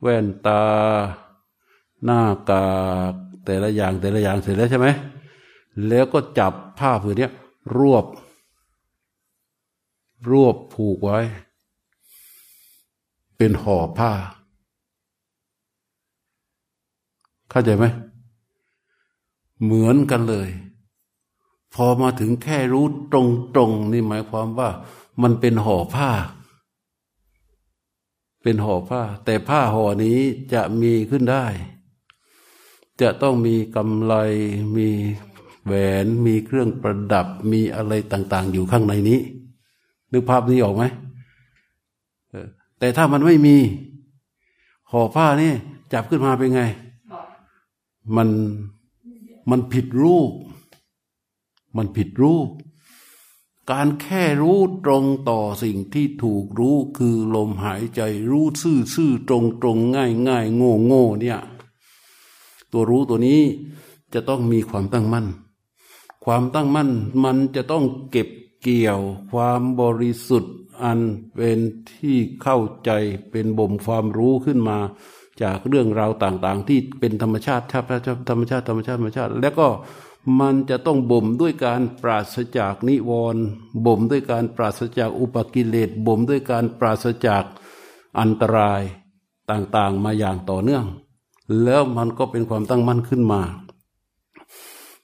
[0.00, 0.64] แว่นตา
[2.04, 2.20] หน้า
[2.50, 2.68] กา
[3.12, 4.86] กแต่ละอย่างแต่ละอย่างเสร็จแล้วใช่ไหม
[5.88, 7.28] แล้วก็จับผ้าผืนนี้
[7.76, 8.04] รวบ
[10.30, 11.20] รวบผูกไว้
[13.36, 14.12] เป็นห่อผ้า
[17.50, 17.84] เข้าใจไหม
[19.62, 20.48] เหมือนกันเลย
[21.74, 23.14] พอมาถึงแค่รู้ต
[23.58, 24.70] รงๆนี่หมายความว่า
[25.22, 26.10] มันเป็นห่อผ้า
[28.42, 30.18] เป็นห่อผ้า แต่ผ้าห่อนี้
[30.52, 31.46] จะมีขึ้นได้
[33.00, 34.14] จะต้องมีกำไล
[34.76, 34.88] มี
[35.64, 35.72] แหว
[36.04, 39.20] นมีเครื่องประดับมีอะไรต่าง ๆ อยู่ข้างในนี้
[40.12, 40.84] นึกภาพนี้ออกไหม
[42.78, 43.56] แต่ถ้ามันไม่มี
[44.90, 45.52] ห่อผ้านี่
[45.92, 46.62] จับขึ้นมาเป็นไง
[48.16, 48.28] มัน
[49.50, 50.32] มันผิดรูป
[51.76, 52.48] มันผิดรูป
[53.72, 58.00] การแค่รู้ตรงต่อสิ่งที่ถูกรู้คือลมหายใจ
[58.30, 61.38] รู้ซื่อซื่อตรงตรงง่ายง่ายโง่โง่เนี่ย
[62.72, 63.40] ตัวรู้ตัวนี้
[64.14, 65.26] จะต้องมีความตั้งมั่น
[66.24, 66.90] ความตั้งมั่น
[67.24, 68.28] มันจะต้องเก็บ
[68.68, 69.00] เกี่ยว
[69.32, 71.00] ความบริสุทธิ์อัน
[71.34, 71.58] เป็น
[71.92, 72.90] ที่เข้าใจ
[73.30, 74.78] เป็นบ่มความรู้ขึ้นมา
[75.42, 79.68] จากเรื่องราวต่างๆ ที่เป็นธรรมชาติธรรมชาติธรรมชาติธรรมชาติธรรมชาติ แล้วก็
[80.40, 83.42] มันจะต้องบ่มด้วยการปราศจากนิวรณ์
[83.86, 87.44] บ่มด้วยการปราศจากอุปกิเลสบ่มด้วยการปราศจาก
[88.20, 88.82] อันตราย
[89.50, 90.84] ต่างๆมาอย่างต่อเนื่อง
[91.64, 93.42] แล้วมันก็เป็นความตั้งมั่นขึ้นมา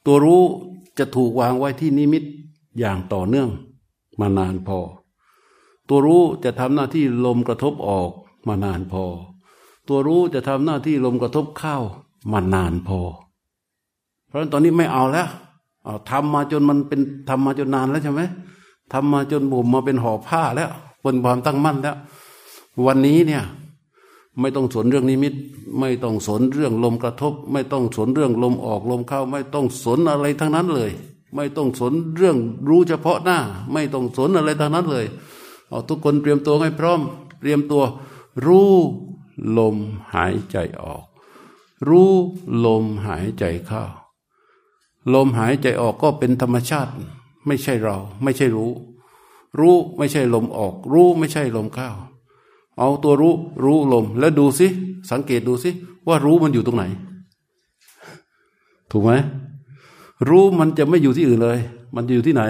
[0.04, 0.42] ตัวรู้
[0.98, 2.24] จะถูกวางไว้ที่นิมิต
[2.78, 3.48] อย่างต่อเนื่อง
[4.20, 4.78] มานานพอ
[5.88, 8.10] ตัวรู้จะทำหน้าที่ลมกระทบออก
[8.48, 9.04] มานานพอ
[9.88, 11.76] ตัวรู้จะทำหน้าที่ลมกระทบเข้า
[12.32, 13.00] มานานพอ
[14.26, 15.28] เพราะฉะนั้นตอนนี้ไม่เอาแล้ว
[15.84, 18.22] เอาทำมาจนมันเป็นทำมาจนนานแล้วใช่ไหม
[18.92, 20.70] ทำมาจนผมมาเป็นห่อผ้าแล้ว
[21.02, 21.96] เป็นความตั้งมั่นแล้ว
[22.86, 23.42] วันนี้เนี่ย
[24.40, 25.34] ไม่ต้องสนเรื่องนิมิต
[25.78, 30.90] ไม่ต้องสนเรื่องลมกระทบ ไม่ต้องสนเรื่องลมออกลมเข้า ไม่ต้องสนอะไรทั้งนั้นเลย
[31.34, 32.38] ไม่ต้องสนเรื่อง
[32.68, 33.38] รู้เฉพาะหน้า
[33.72, 35.06] ไม่ต้องสนอะไรทั้งนั้นเลย
[35.68, 37.00] เอาทุกคนเตรียมตัวให้พร้อม
[37.40, 37.84] เตรียมตัว
[38.46, 38.72] รู้
[39.58, 39.76] ลม
[40.14, 41.04] หายใจออก
[41.88, 42.10] รู้
[42.64, 43.82] ลมหายใจเข้า
[45.14, 46.92] ลมหายใจออกก็เป็นธรรมชาติ
[47.46, 48.72] ไม่ใช่เรา ไม่ใช่รู้
[49.58, 51.88] รู้ไม่ใช่ลมออก รู้ไม่ใช่ลมเข้า
[52.78, 53.34] เอาตัวรู้
[53.64, 54.66] รู้ลม แล้วดูสิ
[55.10, 55.70] สังเกตดูสิ
[56.06, 56.84] ว่ารู้มันอยู่ตรงไหน
[58.90, 59.10] ถูกไหม
[60.28, 61.58] รู้มันจะไม่อยู่ที่อื่นเลย
[61.94, 62.42] มันจะอยู่ที่ไหน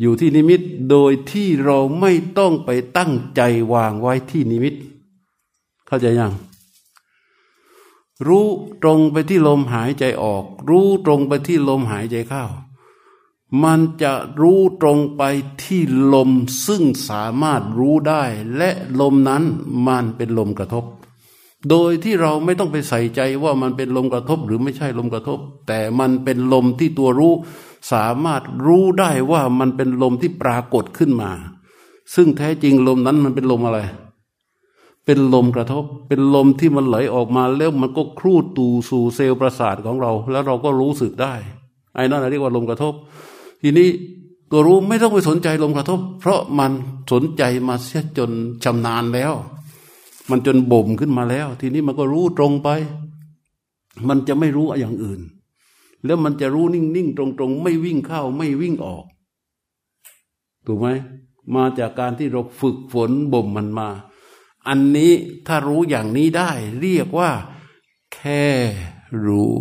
[0.00, 0.60] อยู่ที่นิมิต
[0.90, 3.40] โดยที่เราไม่ต้องไปตั้งใจ
[3.72, 4.74] วางไว้ที่นิมิต
[5.86, 6.32] เข้าใจยัง
[8.26, 8.46] รู้
[8.82, 12.44] ตรงไปที่ลมหายใจออก รู้ตรงไปที่ลมหายใจเข้า
[13.62, 15.22] มันจะรู้ตรงไป
[15.62, 15.82] ที่
[16.14, 16.30] ลม
[16.66, 18.22] ซึ่งสามารถรู้ได้
[18.56, 18.70] และ
[19.00, 19.42] ลมนั้น
[19.86, 20.84] มันเป็นลมกระทบ
[21.70, 27.34] โดยที่เราไม่ต้องไปใส่ใจว่ามันเป็นลมกระทบหรือไม่ใช่ลมกระทบ แต่มันเป็นลมที่ตัวรู้
[27.92, 31.30] สามารถรู้ได้ว่ามันเป็นลมที่ปรากฏขึ้นมา
[32.14, 33.80] ซึ่งแท้จริงลมนั้นมันเป็นลมอะไร
[35.06, 41.34] เป็นลมกระทบ เป็นลมที่มันไหลออกมาแล้วมันก็ครูดตูสู่เซลล์ประสาทของเรา แล้วเราก็รู้สึกได้
[41.94, 42.94] ไอ้นั่นเรียกว่าลมกระทบ
[43.62, 43.88] ทีนี้
[44.50, 46.72] ตัวรู้ไม่ต้องไปสนใจลมกระทบ เพราะมัน
[47.12, 48.30] สนใจมาเสียจน
[48.64, 49.32] ชำนาญแล้ว
[50.30, 52.68] มันจนบ่มขึ้นมาแล้ว ทีนี้มันก็รู้ตรงไป
[54.08, 55.20] มันจะไม่รู้อย่างอื่น
[56.04, 59.04] แล้วมันจะรู้นิ่งๆตรงๆ ไม่วิ่งเข้าไม่วิ่งออก
[60.66, 60.88] ถูกไหม
[61.54, 63.88] มาจากการที่เราฝึกฝนบ่มมันมา
[64.68, 65.12] อันนี้
[65.46, 66.50] ถ้ารู้อย่างนี้ได้
[66.80, 67.30] เรียกว่า
[68.14, 68.44] แค่
[69.26, 69.52] รู้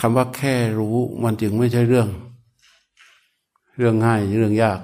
[0.00, 2.08] คำว่าแค่รู้มันจึงไม่ใช่เรื่อง
[3.76, 4.80] เรื่องง่ายเรื่องยาก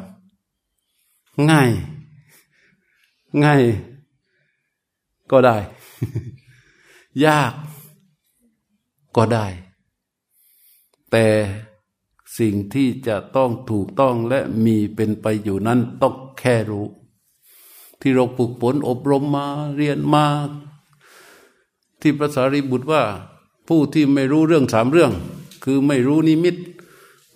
[1.51, 1.71] ง่าย
[3.45, 3.63] ง่าย
[5.31, 5.57] ก็ได้
[7.25, 7.53] ยาก
[9.17, 9.47] ก็ได้
[11.11, 11.27] แต่
[12.39, 16.87] สิ่งที่จะต้องถูกต้องและมีเป็นไปอยู่นั้นต้องแค่รู้
[18.01, 19.47] ที่เราฝึกฝนอบรมมา
[19.77, 20.27] เรียนมา
[22.01, 23.03] ที่พระสารีบุตรว่า
[23.69, 25.13] ผู้ที่ไม่รู้เรื่องสามเรื่อง
[25.65, 26.57] คือไม่รู้นิมิต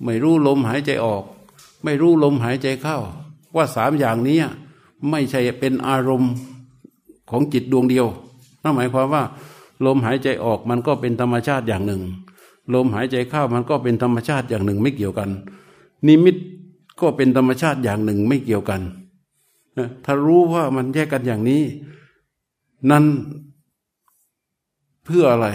[0.04, 1.24] ไม่รู้ลมหายใจออก
[1.84, 2.98] ไม่รู้ลมหายใจเข้า
[3.54, 4.38] ว่าสามอย่างนี้
[5.10, 6.32] ไม่ใช่เป็นอารมณ์
[7.30, 8.06] ของจิตดวงเดียว
[8.62, 9.22] นั่นหมายความว่า
[9.84, 12.02] ลมหายใจออกมันก็เป็นธรรมชาติอย่างหนึ่ง
[12.74, 15.30] ลมหายใจเข้ามันก็เป็นธรรมชาติอย่างหนึ่งไม่เกี่ยวกัน
[16.06, 16.36] นิมิต
[17.00, 18.82] ก็เป็นธรรมชาติอย่างหนึ่งไม่เกี่ยวกัน
[20.04, 21.62] ถ้ารู้ว่ามันแยกกันอย่างนี้
[22.90, 23.04] นั้น
[25.04, 25.48] เพื่ออะไร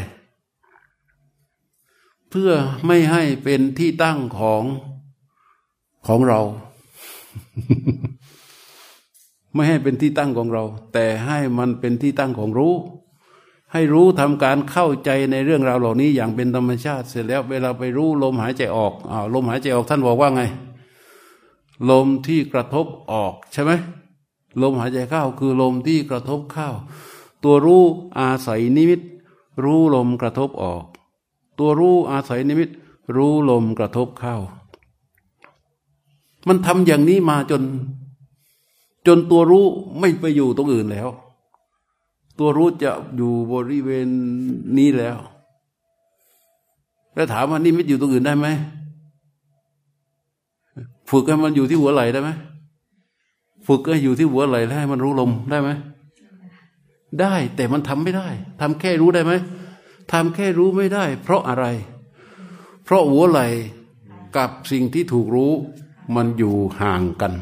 [2.30, 2.52] เพื่อ
[2.86, 4.64] ไม่ให้เป็นที่ตั้งของ
[6.08, 6.40] ของเรา
[9.54, 10.64] ไม่ให้เป็นที่ตั้งของเรา
[10.94, 12.76] แต่ให้มันเป็นที่ตั้งของรู้
[13.74, 20.42] ให้รู้ทำการเข้าใจในเรื่องราวเหล่านี้อย่างเป็นธรรมชาติ เสร็จแล้วเวลาไปรู้ลมหายใจออกอ้าลมหายใจออกท่านบอกว่าไง
[21.90, 23.72] ลมที่กระทบออกใช่ไหม
[24.62, 26.70] ลมหายใจเข้าคือลมที่กระทบเข้า
[27.44, 27.84] ตัวรู้
[28.20, 29.02] อาศัยนิมิต
[29.64, 30.84] รู้ลมกระทบออก
[31.60, 32.70] ตัวรู้อาศัยนิมิต
[33.16, 34.36] รู้ลมกระทบเข้า
[36.48, 37.62] มันทำอย่างนี้มาจน
[39.08, 39.66] จนตัวรู้
[40.00, 41.10] ไม่ไปอยู่ตรงอื่นแล้ว
[42.40, 44.08] ตัวรู้จะอยู่บริเวณ
[44.78, 45.18] นี้แล้ว
[47.16, 48.48] แล้วถามว่านิมิตอยู่ตรงอื่นได้ไหม
[51.10, 52.30] ฝึกให้มันอยู่ที่หัวไหล่ได้ไหม
[53.68, 55.70] ฝึกให้อยู่ที่หัวไหล่แล้วให้มันรู้ลมได้ไหม
[57.20, 58.28] ได้แต่มันทำไม่ได้
[58.62, 59.34] ทำแค่รู้ได้ไหม
[60.12, 61.66] ทำแค่รู้ไม่ได้ เพราะอะไร
[62.84, 63.48] เพราะหัวไหล่
[64.38, 65.52] กับสิ่งที่ถูกรู้
[66.16, 67.34] มันอยู่ห่างกัน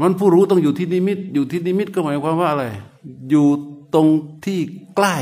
[0.00, 2.64] มันผู้รู้ต้องอยู่ที่นิมิต อยู่ที่นิมิตก็หมายความว่าอะไร
[3.30, 3.46] อยู่
[3.94, 4.06] ตรง
[4.44, 4.58] ที่
[4.96, 5.16] ใกล้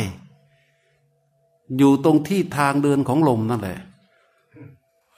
[1.79, 3.79] อยู่ตรงที่ทางเดินของลมนั่นแหละ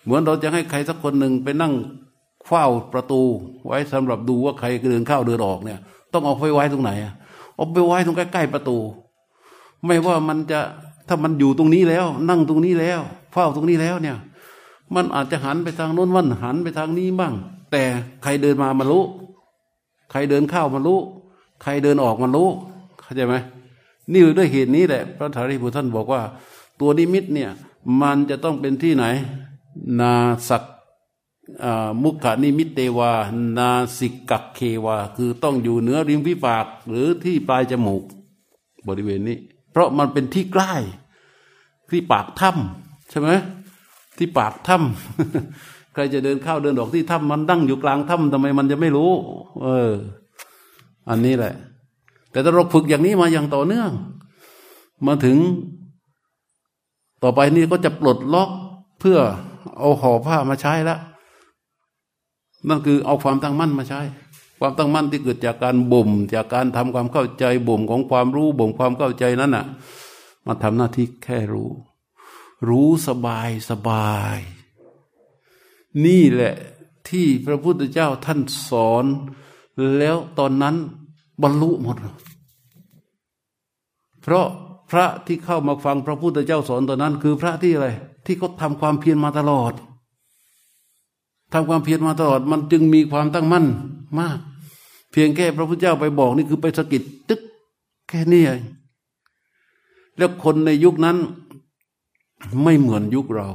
[0.05, 1.73] เหมือนเราจะให้ใครสักคนหนึ่งไปนั่ง
[2.47, 3.21] เฝ้าประตู
[3.67, 5.79] ไว้สำหรับดูว่าใครเดินเข้าเดินออกเนี่ย
[6.13, 7.13] ต้องเอาไปไว้ตรงไหนอะ
[7.57, 8.77] เอาไปไว้ตรงใกล้ๆประตู
[9.87, 10.61] ไม่ว่ามันจะ
[11.09, 13.01] ถ้ามันอยู่ตรงนี้แล้ว นั่งตรงนี้แล้ว
[13.33, 14.17] เฝ้าตรงนี้แล้วเนี่ย
[14.95, 17.35] มันอาจจะหันไปทางโน้นวันหันไปทางนี้บ้าง
[17.73, 17.83] แต่
[18.23, 19.05] ใครเดินมามารู้
[20.15, 21.01] ครเดินเข้ามารู้
[21.63, 22.49] ใครเดินออกมารู้
[23.01, 23.35] เข้าใจไหม
[24.13, 26.23] นี่ด้วยเหตุนี้แหละ พระธารีบุตรท่านบอกว่า
[26.81, 27.51] ตัวนิมิตเนี่ย
[28.01, 29.05] มันจะต้องเป็นที่ไหน
[30.01, 30.13] นา
[30.49, 30.63] สัก
[32.03, 33.13] มุขนิมิตเตวา
[33.59, 38.03] นาสิกักเควา คือต้องอยู่เหนือริมฝีปาก หรือที่ปลายจมูก
[38.87, 39.39] บริเวณนี้
[39.71, 40.73] เพราะมันเป็นที่ใกล้
[41.91, 43.31] ที่ปากถ้ำใช่ไหม
[44.19, 49.11] ที่ปากถ้ำ ใครจะเดินเข้าเดินออกที่ถ้ำมันดั้งอยู่กลางถ้ำทำไมมันจะไม่รู้
[49.63, 49.93] เออ
[51.09, 51.55] อันนี้แหละ
[52.31, 53.91] แต่ถ้าเราฝึกอย่างนี้มาอย่างต่อเนื่อง
[55.07, 55.39] มาถึง
[57.23, 58.51] ต่อไปนี่ก็จะปลดล็อก
[59.01, 59.19] เพื่อ
[59.79, 61.01] เอาห่อผ้ามาใช้แล้ว
[62.69, 64.01] นั่นคือเอาความตั้งมั่นมาใช้
[64.59, 69.67] ความตั้งมั่นที่เกิดจากการบ่ม จากการทำความเข้าใจบ่มของความรู้บ่มความเข้าใจนั้นน่ะ
[70.47, 71.71] มาทำหน้าที่แค่รู้
[72.69, 74.39] รู้สบายสบาย
[76.05, 76.55] นี่แหละ
[77.09, 79.05] ที่พระพุทธเจ้าท่านสอน
[79.99, 80.77] แล้วตอนนั้น
[81.43, 81.97] บรรลุหมด
[84.23, 84.47] เพราะ
[84.91, 87.89] พระที่เข้ามาฟังพระพุทธเจ้าสอนตอนนั้น คือพระที่อะไร
[88.25, 89.73] ที่เขาทำความเพียรมาตลอด
[91.53, 93.67] ทำความเพียรมาตลอดมันจึงมีความตั้งมั่น
[94.19, 94.39] มาก
[95.13, 97.41] เพียงแค่พระพุทธเจ้าไปบอกนี่คือไปสะกิดตึ๊ก
[98.09, 98.63] แค่นี้เอง
[100.17, 101.17] แล้วคนในยุคนั้น
[102.63, 103.49] ไม่เหมือนยุคเรา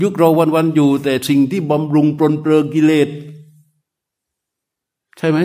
[0.00, 3.08] ยุคเราวันๆอยู่ แต่สิ่งที่บำรุงปรนเปลือกิเลส
[5.18, 5.38] ใช่ไหม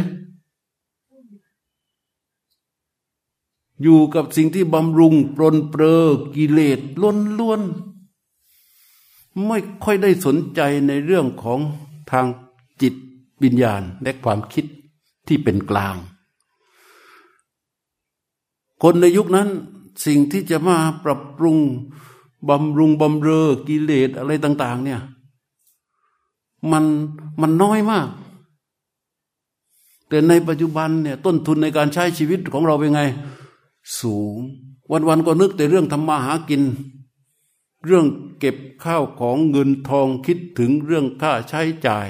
[3.82, 6.04] อยู่กับสิ่งที่บำรุงปรนเปลือ
[6.36, 7.62] กิเลสล้วน
[9.48, 11.60] ไม่ค่อยได้สนใจในเรื่องของ
[12.12, 12.26] ทาง
[12.82, 12.94] จิต
[13.44, 14.66] วิญญาณและความคิด
[15.28, 15.96] ที่เป็นกลาง
[18.84, 19.50] คนในยุคนั้น
[20.06, 21.58] สิ่งที่จะมาปรับปรุง
[22.50, 25.02] บำรุงบำเรอกิเลสอะไรต่าง ๆ เนี่ย
[26.72, 26.84] มัน
[27.42, 28.08] มันน้อยมาก
[30.08, 33.02] แต่ในปัจจุบันเนี่ย ต้นทุนในการใช้ชีวิตของเราเป็นไง
[34.00, 34.38] สูง
[34.92, 36.62] วันๆก็นึกแต่เรื่องทำมาหากิน
[37.86, 38.06] เรื่อง
[38.40, 42.08] เก็บข้าวของเงินทองคิดถึงเรื่องค่าใช้จ่าย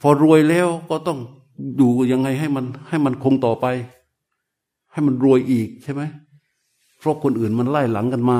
[0.00, 1.18] พอรวยแล้วก็ต้อง
[1.76, 3.66] อยู่ยังไงให้มันให้มันคงต่อไป
[4.92, 6.02] ให้มันรวยอีกใช่ไหม
[6.98, 8.38] เพราะคนอื่นมันไล่หลังกันมา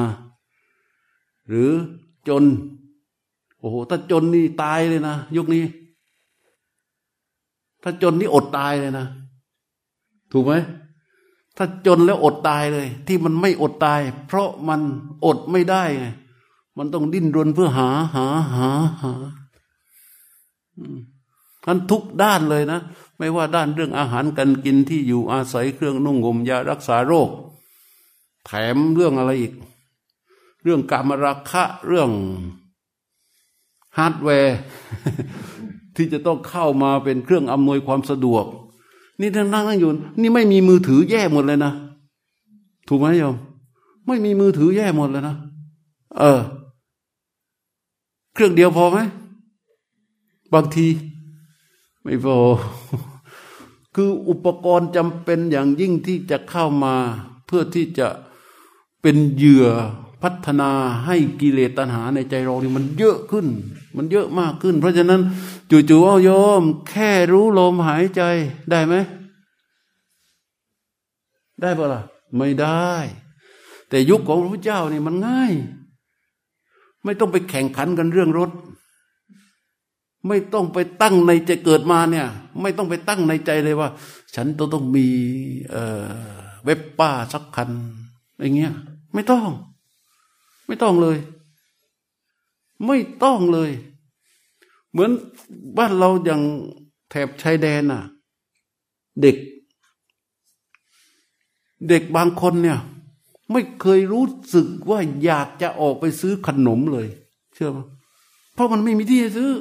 [1.48, 1.70] หรือ
[2.28, 2.44] จน
[3.58, 5.64] โอ้โห ถ้าจนนี่ตายเลยนะ ยุคนี้
[7.82, 9.06] ถ้าจนนี่อดตายเลยนะ
[10.32, 10.52] ถูกไหม
[11.56, 14.80] ถ้าจนแล้วอดตายเลย ที่มันไม่อดตาย เพราะมัน
[15.24, 16.06] อดไม่ได้ไง
[16.78, 18.68] มันต้องดิ้นรนเพื่อหาหาหา
[19.02, 19.12] หา
[21.64, 22.80] ท่านทุกด้านเลยนะ
[23.18, 27.30] ไม่ว่าด้านเรื่องอาหารการกินที่อยู่อาศัยเครื่องนุ่งห่มยารักษาโรค
[28.46, 29.52] แถมเรื่องอะไรอีก
[30.66, 32.10] เรื่องกามราคะเรื่อง
[33.96, 34.58] ฮาร์ดแวร์
[35.96, 38.44] ที่จะต้องเข้ามาเป็นเครื่องอำนวยความสะดวก
[39.20, 39.90] นี่ท่านนั่งนั่งอยู่
[40.20, 41.72] นี่ไม่มีมือถือแย่หมดเลยนะ
[42.88, 43.36] ถูกไหมโยม
[44.06, 45.36] ไม่มีมือถือแย่หมดเลยนะ
[46.18, 46.40] เออ
[48.34, 48.98] เครื่องเดียวพอไหม
[50.54, 50.86] บางที
[52.02, 52.36] ไม่พอ
[53.94, 56.94] คืออุปกรณ์จำเป็นอย่างยิ่งที่จะเข้ามา
[57.46, 58.08] เพื่อที่จะ
[59.02, 59.66] เป็นเหยื่อ
[60.22, 60.70] พัฒนา
[61.06, 63.46] ให้กิเลสตัณหาในใจเรานี่มันเยอะขึ้น
[63.96, 65.20] มันเยอะมากขึ้น เพราะฉะนั้น
[65.70, 66.30] จู่ๆเอาโย
[66.60, 68.22] ม แค่รู้ลมหายใจ
[68.70, 68.94] ได้ไหม
[71.60, 72.02] ได้ปะล่ะ
[72.36, 72.92] ไม่ได้
[73.88, 75.52] แต่ยุคของพระพุทธเจ้านี่มันง่าย
[77.04, 78.50] ไม่ต้องไปแข่งขันกันเรื่องรถ
[80.28, 82.26] ไม่ต้องไปตั้งในใจเกิดมาเนี่ย
[82.62, 83.88] ไม่ต้องไปตั้งในใจเลยว่า
[84.34, 85.06] ฉันต้องต้องมี
[85.70, 87.70] เเว็บป้าสักคัน
[88.40, 88.72] อย่างเงี้ย
[89.14, 89.48] ไม่ต้อง
[90.66, 91.18] ไม่ต้องเลย
[92.86, 93.70] ไม่ต้องเลย
[94.90, 95.10] เหมือน
[95.78, 96.42] บ้านเราอย่าง
[97.10, 98.02] แถบชายแดนน่ะ
[99.22, 99.36] เด็ก
[101.88, 102.78] เด็กบางคนเนี่ย
[103.52, 107.08] ไม่เคยรู้สึกว่าอยากจะออกไปซื้อขนมเลย
[107.54, 107.78] เชื่อไหม
[108.54, 109.52] เพราะมันไม่มีที่ให้ซื้อ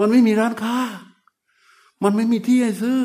[0.00, 0.76] มันไม่มีร้านค้า
[2.02, 3.00] มันไม่มีที่ให้ซื้อ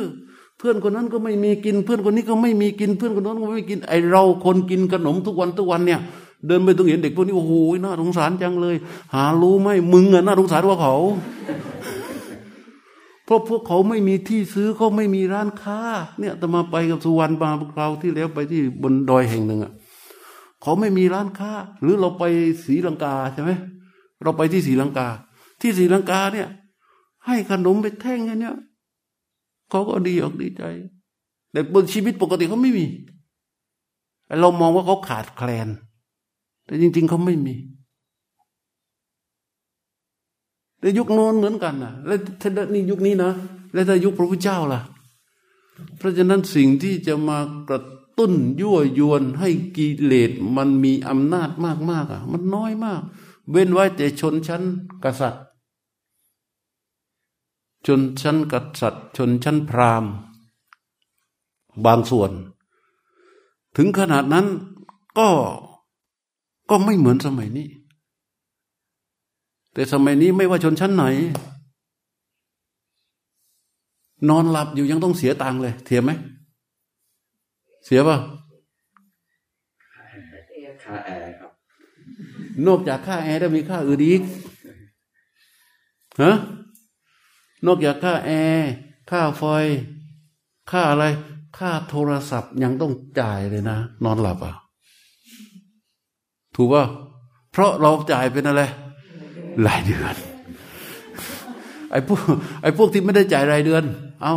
[0.60, 5.99] เพื่อนคนนั้นก็ไม่มีกิน เพื่อนคนนี้ก็ไม่มีกิน เพื่อนคนนั้นก็ไม่กิน ไอเราคนกินขนมทุกวันทุกวันเนี่ย
[6.48, 7.53] เดินไปตรงเห็นเด็กพวกนี้โอ้โห
[7.84, 8.76] น่าสงสารจังเลย
[9.14, 10.95] หารู้ไหมมึงอะน่าสงสารกว่าเขา
[13.26, 15.80] เพราะพวกเขาไม่มีที่ซื้อเขาไม่มีร้านค้า
[16.19, 19.72] เนี่ยแต่มาไปกับสุวรรณมาคราวที่แล้วไปที่บนดอยแห่งหนึ่งอะ
[20.61, 22.23] เขาไม่มีร้านค้า หรือเราไป
[22.64, 23.52] ศรีลังกาใช่ไหม
[24.23, 25.07] เราไปที่ศรีลังกา
[25.61, 26.48] ที่ศรีลังกาเนี่ย
[27.26, 28.52] ให้ขนมไปแท่งแค่นี้
[29.69, 30.63] เขาก็ดีออกดีใจ
[31.51, 32.85] แต่บนชีวิตปกติเขาไม่มี
[34.41, 35.67] เรามองว่าเขาขาดแคลน
[36.65, 37.55] แต่จริง ๆเขาไม่มี
[40.79, 43.31] แต่ยุคโน้นเหมือนกันนะแล้วถ้านี่ยุคนี้นะ
[43.73, 44.81] แล้วถ้ายุคพระพุทธเจ้าล่ะ
[45.97, 47.37] เพราะฉะนั้นสิ่งที่จะมา
[47.69, 47.81] กระ
[48.17, 51.49] ตุ้นยั่วยวนให้กิเลสมันมีอำนาจ
[51.91, 53.01] มากๆอะ มันน้อยมาก
[53.51, 54.63] เว้นไว้แต่ชนชั้น
[55.03, 55.43] กษัตริย์
[57.85, 60.11] ชนชั้นกษัตริย์ ชนชั้นพราหมณ์
[61.85, 62.31] บางส่วน
[63.77, 64.45] ถึงขนาดนั้น
[65.18, 65.27] ก็
[66.69, 67.68] ก็ไม่เหมือนสมัยนี้
[69.73, 71.06] แต่สมัยนี้ไม่ว่าชนชั้นไหน
[74.30, 76.11] นอนหลับอยู่ยังต้องเสียตังค์เลย เทียมไหม
[77.85, 78.18] เสียป่ะ
[80.84, 81.51] ค่าแอร์ครับ
[82.68, 84.22] นอกจากค่าแอร์ได้มีค่าอื่นอีก
[86.22, 86.31] ฮะ
[87.65, 88.72] นอกจากค่าแอร์
[89.11, 89.44] ค่าไฟ
[90.72, 91.06] ค่าอะไร
[91.57, 94.53] ค่าโทรศัพท์ยังต้องจ่ายเลยนะ นอนหลับอะ
[96.56, 96.86] ถูกป่ะ
[97.52, 98.61] เพราะเราจ่ายเป็นอะไร
[99.65, 100.15] รายเดือน
[101.91, 102.19] ไอ้พวก
[102.61, 103.84] ไอ้พวกที่ไม่ได้จ่ายรายเดือน
[104.22, 104.36] เอา้า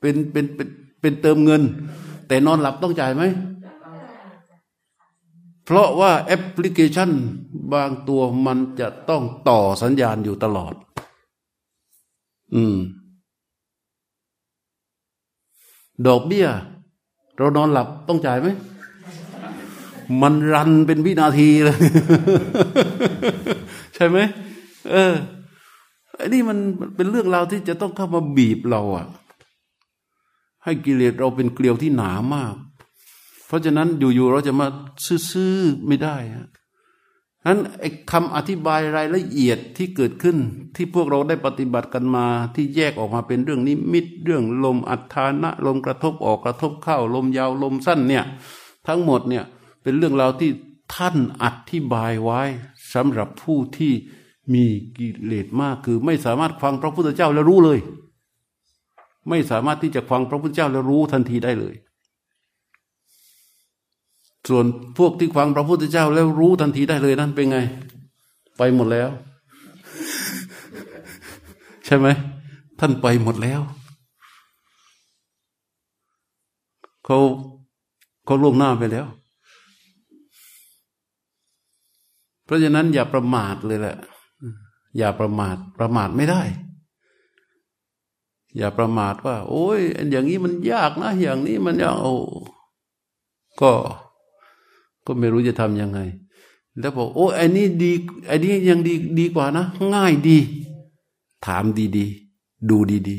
[0.00, 0.68] เป็นเป็นเป็น
[1.00, 1.62] เป็นเติมเงิน
[2.28, 3.22] แต่นอนหลับต้องจ่ายไหม
[5.64, 7.10] เพราะว่าแอปพลิเคชัน
[7.72, 10.74] บางตัวมันจะต้องต่อสัญญาณอยู่ตลอด
[12.54, 12.76] อืม
[16.06, 16.46] ดอกเบี้ย
[17.36, 18.48] เรานอนหลับต้องจ่ายไหม
[20.22, 21.78] มันรันเป็นวินาทีเลย
[23.94, 24.18] ใช่ไหม
[24.90, 25.14] เออ
[26.16, 26.58] ไอ้นี่มัน
[26.96, 29.06] เป็นเรื่องราวที่จะต้องเข้ามาบีบเราอะ
[30.64, 32.54] ให้กิเลสเราเป็นเกลียวที่หนามาก
[33.46, 34.66] เพราะฉะนั้นอยู่ๆเราจะมา
[35.30, 36.48] ซื่อๆไม่ได้ฮะ
[37.46, 40.36] นั้นไอ้คำอธิบายรายละเอียดที่เกิดขึ้น
[40.76, 48.24] ที่พวกเราได้ปฏิบัติกันมา ที่แยกออกมาเป็นเรื่องนิมิต เรื่องลมอัฐานะ ลมกระทบออกกระทบเข้า ลมยาวลมสั้นเนี่ย
[48.86, 49.44] ทั้งหมดเนี่ย
[49.82, 50.50] เป็นเรื่องราวที่
[50.94, 52.40] ท่านอธิบายไว้
[52.94, 53.92] สำหรับผู้ที่
[54.54, 54.64] มี
[54.98, 57.78] กิเลสมากคือไม่สามารถฟังพระพุทธเจ้าแล้วรู้เลย
[59.28, 61.74] ไม่สามารถที่จะฟังพระพุทธเจ้าแล้วรู้ทันทีได้เลย
[64.48, 64.64] ส่วน
[64.98, 67.58] พวกที่ฟังพระพุทธเจ้าแล้วรู้ทันทีได้เลยนั่นเป็นไง
[68.58, 69.10] ไปหมดแล้ว
[71.84, 72.06] ใช่ไหม
[72.80, 73.60] ท่านไปหมดแล้ว
[77.04, 77.18] เขา
[78.28, 79.06] ก็ล่วงหน้าไปแล้ว
[82.44, 83.96] เพราะฉะนั้นอย่าประมาทเลยแหละ
[84.98, 86.42] อย่าประมาทประมาทไม่ได้
[88.56, 92.14] อย่าประมาทว่า โอ้ยอย่างนี้มันยากนะ อย่างนี้มันยากโอ้
[93.60, 93.72] ก็
[95.06, 96.00] ก็ไม่รู้จะทำยังไง
[96.78, 97.92] แล้วบอกโอ้ไอ้นี่ดี
[98.26, 99.64] ไอ้นี่ยังดีดีกว่านะ
[99.94, 100.38] ง่ายดี
[101.46, 101.64] ถาม
[101.96, 103.16] ดีๆดูดี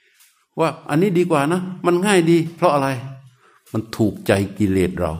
[0.00, 2.88] ๆ ว่าอันนี้ดีกว่านะ มันง่ายดี เพราะอะไร
[3.72, 5.12] มันถูกใจกิเลสเรา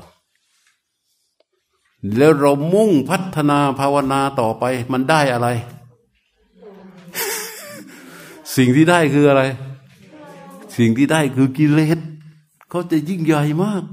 [2.16, 5.48] แล้วเรามุ่งพัฒนาภาวนาต่อไป มันได้อะไร
[8.56, 9.42] สิ่งที่ได้คืออะไร
[10.76, 11.98] สิ่งที่ได้คือกิเลส
[12.70, 13.84] เขาจะยิ่งใหญ่มาก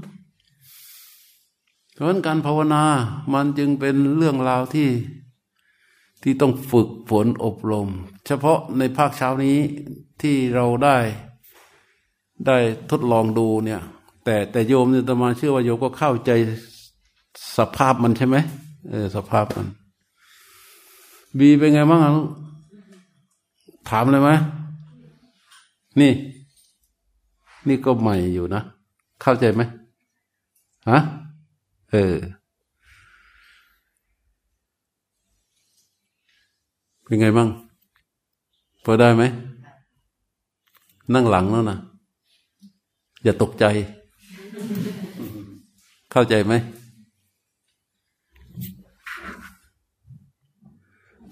[1.96, 2.82] เพราะฉะนั้นการภาวนา
[3.34, 4.88] มันจึงเป็นเรื่องราวที่
[6.22, 7.88] ที่ต้องฝึกฝนอบรม
[8.26, 9.58] เฉพาะในภาคเช้านี้
[10.22, 10.96] ที่เราได้
[12.46, 12.56] ได้
[12.90, 13.80] ทดลองดูเนี่ย
[14.24, 16.30] แต่แต่โยมเนี่ยตมาเชื่อว่าโยมก็เข้าใจ
[17.56, 18.36] สภาพมันใช่ไหม
[18.90, 19.66] เออสภาพมัน
[21.38, 22.28] บีเป็นไงบ้างลูก
[23.88, 24.30] ถามเลยไหม
[26.00, 26.12] นี่
[27.68, 28.62] นี่ก็ใหม่อยู่นะ
[29.22, 29.62] เข้าใจไหม
[30.90, 31.00] ฮะ
[31.92, 32.16] เออ
[37.02, 37.48] เป็นไงบ้าง
[38.84, 39.24] พอได้ไหม
[41.14, 41.78] นั่งหลังแล้วนะ
[43.24, 43.64] อย่าตกใจ
[46.12, 46.54] เข้าใจไหม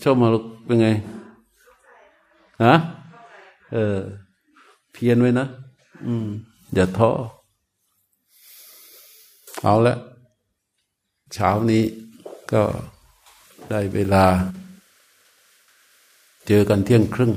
[0.02, 0.88] ชอบมาลุกเป็นไง
[2.64, 2.74] ฮะ
[3.72, 3.98] เออ
[4.92, 5.46] เพียนไว้นะ
[6.06, 6.26] อืม
[6.74, 7.10] อย่าท้อ
[9.62, 9.94] เอาละ
[11.34, 11.84] เช้านี้
[12.52, 12.62] ก็
[13.70, 14.26] ได้เวลา
[16.46, 17.32] เจอกันเที่ยงครึ่ง